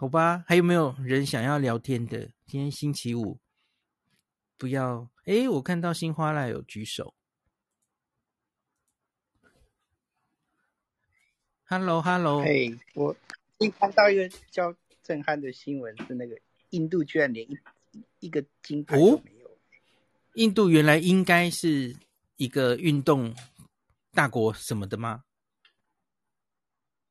[0.00, 0.42] 好吧？
[0.48, 2.20] 还有没有人想要聊天的？
[2.46, 3.38] 今天星期五，
[4.56, 5.10] 不要。
[5.26, 7.14] 哎，我看到新花赖有举手。
[11.64, 12.42] Hello，Hello。
[12.42, 13.14] 嘿，我
[13.58, 17.58] 一看到一个较震撼的新闻，是那个印度居然连一
[18.20, 19.48] 一个金牌都没有。
[19.48, 19.58] 哦。
[20.32, 21.94] 印度原来应该是
[22.36, 23.34] 一个运动
[24.12, 25.24] 大国什么的吗？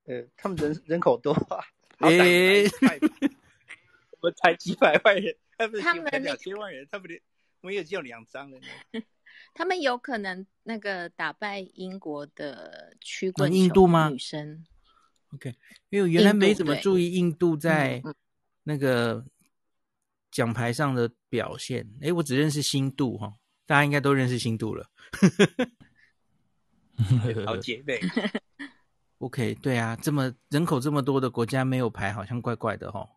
[0.06, 1.64] 呃，他们人人口多啊，
[2.00, 2.64] 哎，
[4.22, 7.22] 我们才几百万人，他们他们两千万人，他们连
[7.62, 8.62] 没有只有两张人。
[9.54, 14.10] 他们有可能那个打败英国的曲棍球印度吗？
[14.10, 14.66] 女生
[15.34, 15.56] ，OK，
[15.90, 18.02] 因为我原来没怎么注意印度在
[18.64, 19.26] 那个
[20.30, 21.90] 奖牌上的表现。
[22.02, 23.34] 哎，我只认识新度哈，
[23.66, 24.90] 大家应该都认识新度了，
[27.46, 28.00] 好姐妹。
[29.20, 33.10] OK，对啊，这么人口这么多的国家没有牌，好像怪怪的哦。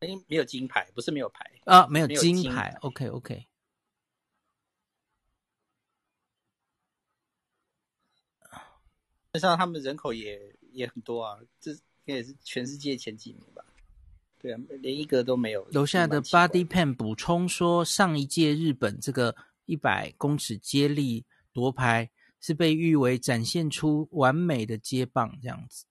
[0.00, 2.76] 哎，没有金牌，不是没有牌啊，没有金牌。
[2.82, 3.46] OK，OK。
[9.32, 10.40] 实际上他们人口也
[10.72, 13.64] 也很多啊，这应该也是全世界前几名吧？
[14.38, 15.64] 对啊，连一个都没有。
[15.70, 22.10] 楼下的 Body Pen 补充说，上一届日本这个一百公尺接力夺牌
[22.40, 25.84] 是被誉为展现出完美的接棒这样子。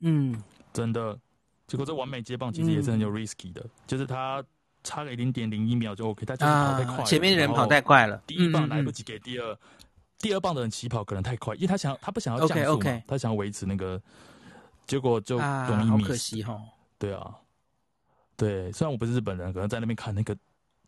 [0.00, 0.42] 嗯，
[0.72, 1.18] 真的。
[1.66, 4.42] 结果这完美接棒其实也是很有 risky 的，嗯、就是他
[4.82, 9.58] 差个零点零一秒就 OK，他就是跑太快，啊，前面的人跑太快了，第一棒来不及给第二，嗯嗯，
[10.18, 14.00] 第二棒的人起跑可能太快，因为他想他不想要降速嘛，okay, okay 他想要维持那个，
[14.86, 16.58] 结果就容易 miss，啊，好可惜哈，
[16.98, 17.34] 对啊，
[18.34, 20.34] 对，虽然我不是日本人，可能在那边看那个，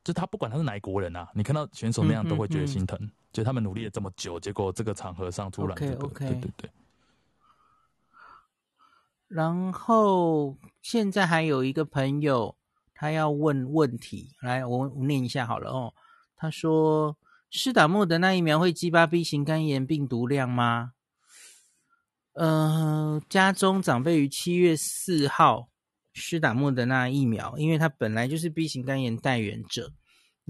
[0.02, 2.98] 就他不管他是哪一国人啊，你看到选手那样都会觉得心疼，
[3.32, 6.70] 就他们努力了这么久，结果这个场合上突然这个，okay, okay 对对对。
[9.28, 12.56] 然后现在还有一个朋友，
[12.94, 15.94] 他要问问题，来，我我念一下好了哦。
[16.36, 17.16] 他说
[17.50, 20.94] ：“施打莫德那疫苗会激发 B 型肝炎病毒量吗？”
[22.34, 25.68] 呃，家中长辈于七月四号
[26.12, 29.92] 施打莫德那疫苗，因为他本来就是 B 型肝炎带原者，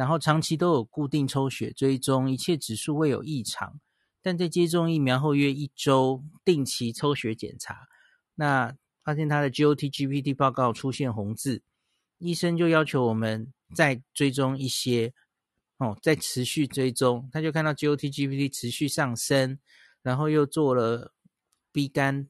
[0.01, 3.79] 然后长期都有固定抽血追踪，一切指数未有异常，
[4.23, 7.87] 但在接种疫苗后约一周定期抽血检查。
[8.37, 8.75] 那
[9.05, 11.63] 发现他的 GOT GPT 报告出现红字，
[12.17, 15.13] 医生就要求我们再追踪一些，
[15.77, 17.29] 哦，再持续追踪。
[17.31, 19.59] 他就看到 GOT GPT 持续上升，
[20.01, 21.13] 然后又做了
[21.73, 22.27] B 肝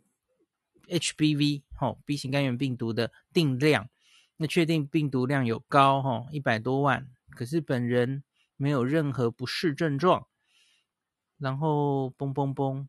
[0.89, 3.89] HBV 哦 B 型肝炎病毒的定量，
[4.39, 8.22] 那确定病毒量有高哦一百多万，可是本人
[8.57, 10.26] 没有任何不适症状，
[11.39, 12.87] 然后嘣嘣嘣。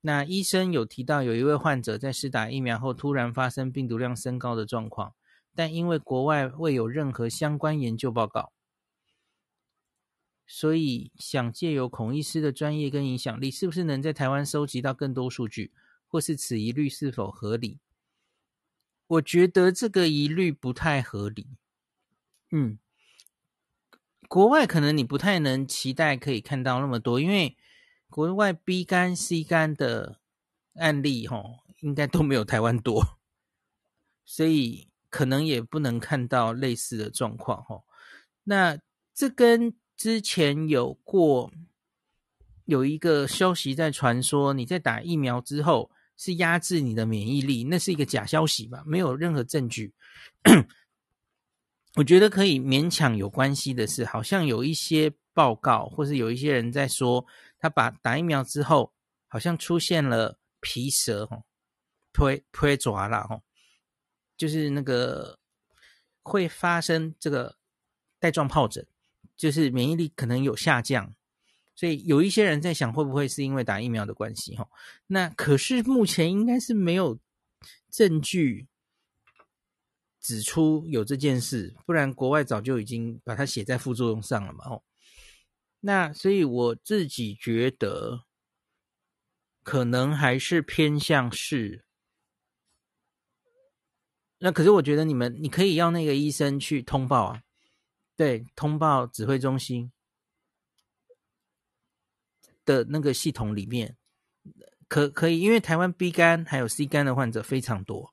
[0.00, 5.14] 那医生有提到，有一位患者在施打疫苗后突然发生病毒量升高的状况，
[5.54, 8.52] 但因为国外未有任何相关研究报告，
[10.46, 15.72] 所以想借由孔医师的专业跟影响力，是不是能在台湾收集到更多数据，
[16.08, 17.78] 或是此疑虑是否合理？
[19.06, 21.46] 我觉得这个疑虑不太合理。
[22.50, 22.78] 嗯，
[24.32, 27.54] 国外可能你不太能期待可以看到那么多，因为。
[28.08, 30.20] 国外 B 肝、C 肝的
[30.74, 33.18] 案例，吼，应该都没有台湾多，
[34.26, 37.84] 所以可能也不能看到类似的状况，吼。
[38.44, 38.78] 那
[39.14, 41.50] 这跟之前有过
[42.66, 48.82] 有一个消息在传说，你在打疫苗之后是压制你的免疫力，那是一个假消息吧？
[48.86, 49.94] 没有任何证据。
[51.94, 57.26] 我觉得可以勉强有关系的是，好像有一些报告，或是有一些人在说。
[57.64, 58.92] 他把打疫苗之后，
[59.28, 61.44] 好像出现了皮蛇吼，
[62.12, 63.40] 推推爪啦吼，
[64.36, 65.38] 就是那个
[66.24, 67.56] 会发生这个
[68.18, 68.84] 带状疱疹，
[69.36, 71.14] 就是免疫力可能有下降，
[71.76, 74.68] 所以有一些人在想会不会是因为打疫苗的关系吼？
[75.06, 77.16] 那可是目前应该是没有
[77.92, 78.66] 证据
[80.22, 84.82] 指出有这件事，不然国外早就已经把它写在副作用上了嘛哦。
[85.80, 88.22] 那所以我自己觉得，
[89.64, 91.84] 可能还是偏向是。
[94.38, 97.42] 那可是我觉得你们，你可以要那个医生去通报啊，
[98.16, 99.92] 对，通报指挥中心
[102.64, 103.96] 的那个系统里面，
[104.88, 108.12] 可可以，因为台湾 B 肝还有 C 肝的患者非常多，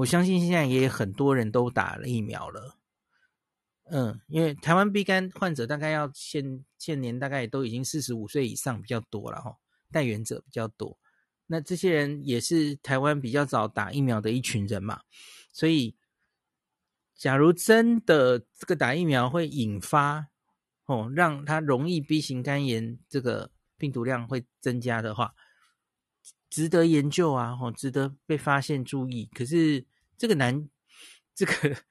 [0.00, 2.78] 我相信现在也很多人都打了疫苗了。
[3.90, 9.58] 嗯，因为台湾 B 肝患者大概要现现年大概都已经四十五岁以上比较多了哈，
[9.92, 10.98] 带原者比较多。
[11.48, 15.02] 那这些人也是台湾比较早打疫苗的一群人嘛，
[15.52, 15.94] 所以
[17.14, 20.28] 假如真的这个打疫苗会引发
[20.86, 25.34] 哦，让他容易 B 型肝炎这个病毒量会增加的话，
[26.50, 29.30] 值得研究啊，哦，值得被发现注意。
[29.32, 29.82] 可是
[30.18, 30.68] 这个难，
[31.34, 31.52] 这个。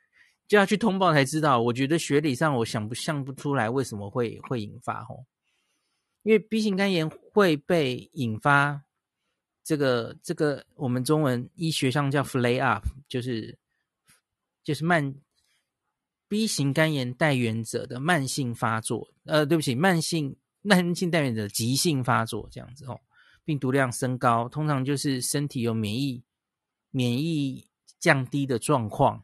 [0.49, 1.61] 就要去通报才知道。
[1.61, 5.23] 我觉得学理上我想不想不出来为什么会会引发吼，
[6.23, 8.81] 因为 B 型肝炎会被引发
[9.63, 13.59] 这个这个我们中文医学上叫 flare up，就是
[14.63, 15.13] 就是慢
[16.27, 22.99] B 型肝炎带原者的慢性发作，呃，对不起，慢性慢性带原者急性发作这样子哦，
[23.49, 26.23] 病毒量升高，通常就是身体有免疫
[26.91, 29.23] 免疫降低的状况。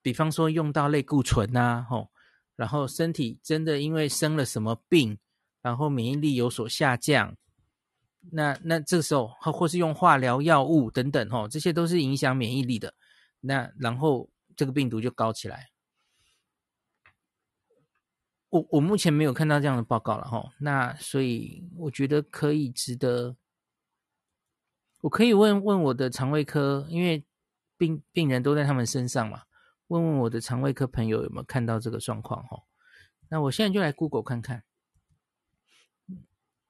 [0.00, 2.10] 比方说用到类固醇呐，吼，
[2.54, 5.18] 然后身体真的因为生了什么病，
[5.60, 7.36] 然后免疫力有所下降，
[8.32, 12.94] 那那这时候或是用化疗药物等等，吼，这些都是影响免疫力的。
[13.40, 15.68] 那然后这个病毒就高起来。
[18.56, 20.50] 我我目前没有看到这样的报告了，哈。
[20.60, 23.36] 那所以我觉得可以值得。
[25.02, 27.24] 我可以问问我的肠胃科，因为
[27.76, 29.42] 病病人都在他们身上嘛，
[29.88, 32.62] 问问我的肠胃科朋友有没有看到这个状况哈。
[33.28, 34.64] 那我现在就来 Google 看看，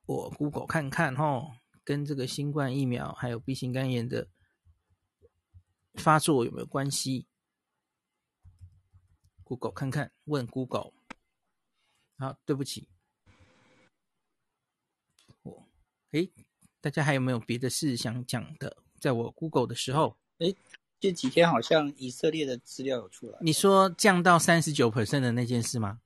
[0.06, 4.28] 我 Google 看看哈，跟这个新冠疫苗还有 B 型肝炎的
[5.94, 7.28] 发作有没有关系
[9.44, 10.95] ？Google 看看，问 Google。
[12.18, 12.88] 好，对不起，
[15.42, 15.68] 我
[16.12, 16.30] 诶。
[16.80, 18.76] 大家还有没有别的事想讲的？
[19.00, 20.54] 在我 Google 的时候，诶，
[21.00, 23.38] 这几天好像以色列的资料有出来。
[23.40, 26.00] 你说降到三十九 percent 的那件事吗？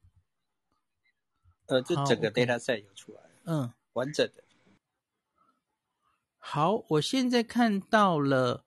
[1.66, 4.42] 呃，就整个 data set 有出来，嗯，完整的。
[6.38, 8.64] 好，我现在看到了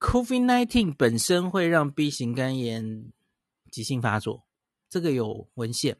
[0.00, 3.10] ，COVID-19 本身会让 B 型肝炎
[3.70, 4.45] 急性发作，
[4.88, 5.98] 这个有文献。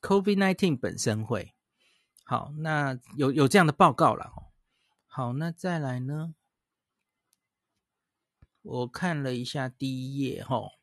[0.00, 1.54] COVID-19 本身会。
[2.24, 4.32] 好，那有有这样的报告了。
[5.06, 6.34] 好，那再来呢？
[8.62, 10.78] 我看了一下第一页，哈，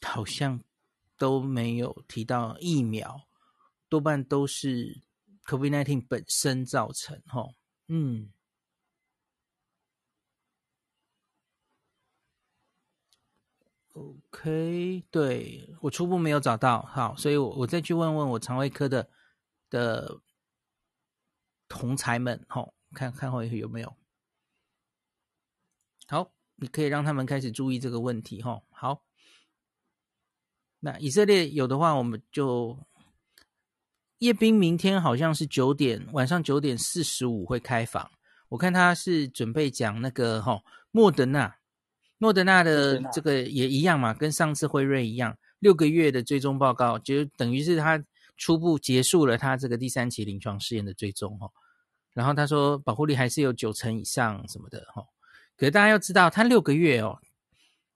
[0.00, 0.64] 好像
[1.16, 3.28] 都没有提到疫苗，
[3.88, 5.02] 多半都是
[5.44, 7.54] COVID-19 本身造成，哈，
[7.86, 8.32] 嗯。
[13.92, 19.08] OK，对，我初步没有找到，好，所以我我再去问问我肠胃科的
[19.68, 20.18] 的
[21.68, 23.94] 同侪们，吼，看看会有没有。
[26.06, 29.04] 好，你可以让他们开始注意这个问题，吼，好。
[30.80, 32.78] 那以色列有的话，我们就
[34.18, 38.10] 叶斌明天好像是九点，晚上九点四十五会开房，
[38.48, 41.58] 我看他是准备讲那个，吼，莫德纳。
[42.22, 48.00] 莫德纳的这个也一样嘛，跟上次辉瑞一样，六个月的追踪报告，就等于是他
[48.36, 51.50] 初步结束了他这个第三期临床试验的追踪哈。
[52.14, 55.02] 然后他说保护力还是有九成以上什么的哈。
[55.56, 57.18] 可是大家要知道，他六个月哦，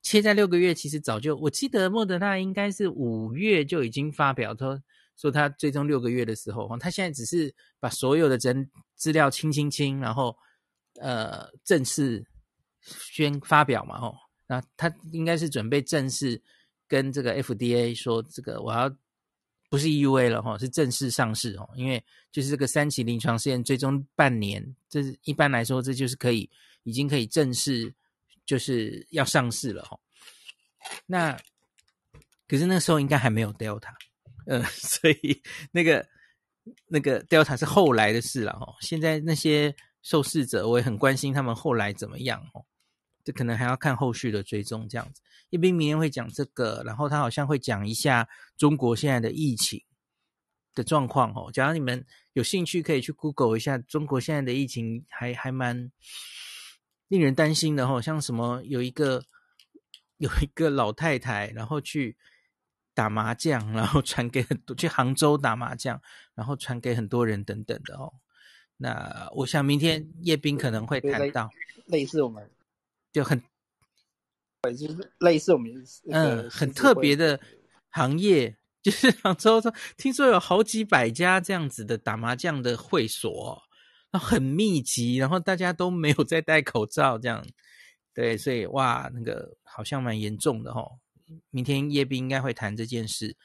[0.01, 4.77] 切在六个月，其实早就我记得莫德纳应该是五月就已经发表说
[5.15, 8.53] 说他追踪六个月的时候，他现在只是把所有的资
[8.93, 10.35] 资料清清清，然后
[10.99, 12.27] 呃正式。
[12.87, 14.15] 宣发表嘛，吼，
[14.47, 16.41] 那他应该是准备正式
[16.87, 18.89] 跟这个 FDA 说，这个我要
[19.69, 26.49] 不是 EUA 了，吼，是正式上市，哦，因为就是这个三期临床试验最终半年，这一般来说这就是可以
[26.83, 27.93] 已经可以正式
[28.45, 29.99] 就是要上市了，吼。
[31.05, 31.37] 那
[32.47, 33.93] 可是那时候应该还没有 Delta，
[34.47, 36.07] 呃，所以那个
[36.87, 38.75] 那个 Delta 是后来的事了，吼。
[38.79, 42.65] 现在那些受试者，我也很关心他们后来怎么样，吼。
[43.27, 45.21] 这可能还要看后续的追踪，这样子。
[45.49, 49.83] 叶斌明天会讲这个，然后他好像会讲一下中国现在的疫情
[50.73, 51.51] 的状况哦。
[51.51, 55.91] 假如你们有兴趣，可以去 Google 一下中国现在的疫情还，还还蛮
[57.09, 58.01] 令人担心的哦。
[58.01, 59.25] 像什么有一个
[60.15, 62.15] 有一个老太太，然后去
[62.93, 66.01] 打麻将，然后传给很多去杭州打麻将，
[66.33, 68.13] 然后传给很多人等等的哦。
[68.77, 71.49] 那我想明天叶斌可能会谈到
[71.87, 72.49] 类似我们。
[73.17, 73.41] 就很，
[74.61, 75.71] 就是类似我们
[76.11, 77.39] 嗯很特别的
[77.89, 83.59] 行业，就是 杭州说听说有好几百家这样子的打麻将的会所，
[84.11, 87.43] 然后很密集，然后大家都没有在戴口罩这样，
[88.13, 90.99] 对，所以哇，那个好像蛮严重的哦。
[91.49, 93.35] 明天叶斌应该会谈这件事。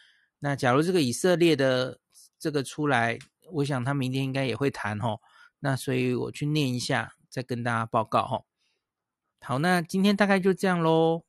[0.40, 1.98] 那假如这个以色列的
[2.38, 3.18] 这个出来，
[3.52, 5.18] 我想他明天应该也会谈哦。
[5.60, 8.44] 那所以我去念一下，再跟大家报告齁。
[9.44, 11.22] 好，那今天大概就这样喽。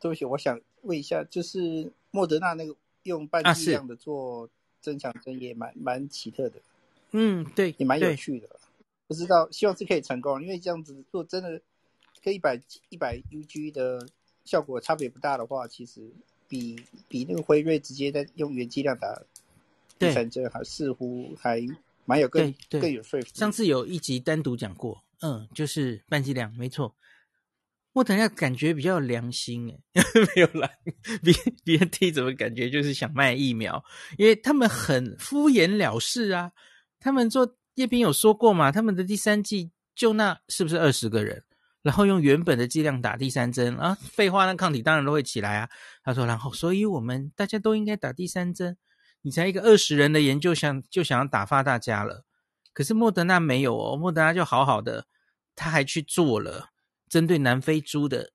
[0.00, 4.48] 对不起，我想问一下，就是莫德纳那个用半剂量的做
[4.80, 6.60] 增强针也蛮蛮奇特的。
[7.10, 8.48] 嗯，对，也蛮有趣的。
[9.06, 11.60] 不知道，希望是可以成功，因为这样子做真的
[12.22, 12.58] 跟一百
[12.88, 14.08] 一百 UG 的
[14.44, 16.10] 效果差别不大的话，其实
[16.48, 19.20] 比比那个辉瑞直接在用原剂量打
[19.98, 21.60] 第三针还似乎还
[22.06, 23.28] 蛮有更更有说服。
[23.34, 25.02] 上次有一集单独讲过。
[25.20, 26.94] 嗯，就是半剂量，没错。
[27.92, 30.02] 莫德纳感觉比较良心哎，
[30.36, 30.70] 没有啦。
[31.22, 31.32] B
[31.64, 33.82] B N T 怎么感觉就是想卖疫苗？
[34.16, 36.52] 因为他们很敷衍了事啊。
[37.00, 41.42] 他们做叶斌有说过嘛，他们的第三剂就那是不是二十个人，
[41.82, 43.96] 然后用原本的剂量打第三针啊？
[44.00, 45.68] 废话，那抗体当然都会起来啊。
[46.04, 48.76] 他说，然后所以我们大家都应该打第三针。
[49.22, 52.24] 你才一个二十人的研究想就想要打发大家了。
[52.78, 55.08] 可是莫德纳没有哦，莫德纳就好好的，
[55.56, 56.70] 他还去做了
[57.08, 58.32] 针对南非猪的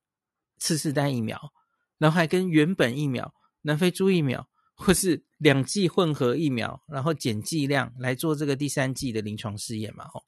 [0.58, 1.54] 次世代疫苗，
[1.98, 10.10] 然后还跟原本疫苗、南非猪疫苗或是两剂混合疫苗，然后减剂量来做这个第三剂的临床试验嘛？
[10.14, 10.22] 哦，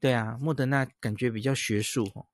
[0.00, 2.26] 对啊，莫德纳感觉比较学术哦。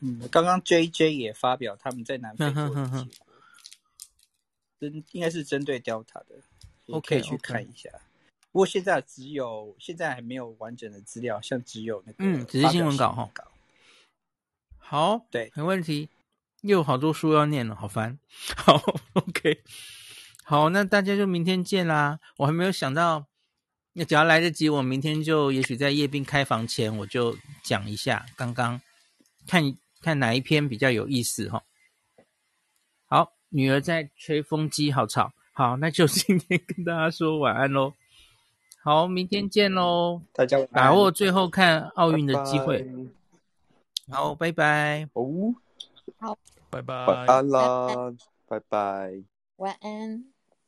[0.00, 3.26] 嗯，刚刚 JJ 也发表他们在南非做的结果，
[4.80, 6.40] 针应该是针对 Delta 的
[6.86, 7.90] ，OK 去看一下。
[7.90, 8.00] Okay, okay.
[8.54, 13.28] 不过现在只有现在还没有完整的资料，像只有那个嗯，只是新闻稿哈。
[14.78, 16.08] 好，对，没问题。
[16.60, 18.16] 又有好多书要念了，好烦。
[18.56, 18.80] 好
[19.14, 19.60] ，OK，
[20.44, 22.20] 好，那大家就明天见啦。
[22.36, 23.26] 我还没有想到，
[23.94, 28.80] 那只要来得及，我明天就也许在夜兵开房前，我就讲一下刚刚
[29.48, 29.76] 看。
[30.00, 31.64] 看哪一篇比较有意思哈？
[33.06, 35.32] 好，女儿在吹风机，好吵。
[35.54, 37.94] 好，那就今天跟大家说晚安喽。
[38.84, 40.20] 好，明天见喽。
[40.34, 42.86] 大家把握最后看奥运的机会。
[44.10, 45.08] 好，拜拜。
[45.14, 45.54] 哦，
[46.18, 46.36] 好，
[46.68, 47.06] 拜拜。
[47.06, 48.12] 晚安啦，
[48.46, 49.22] 拜拜。
[49.56, 50.33] 晚安。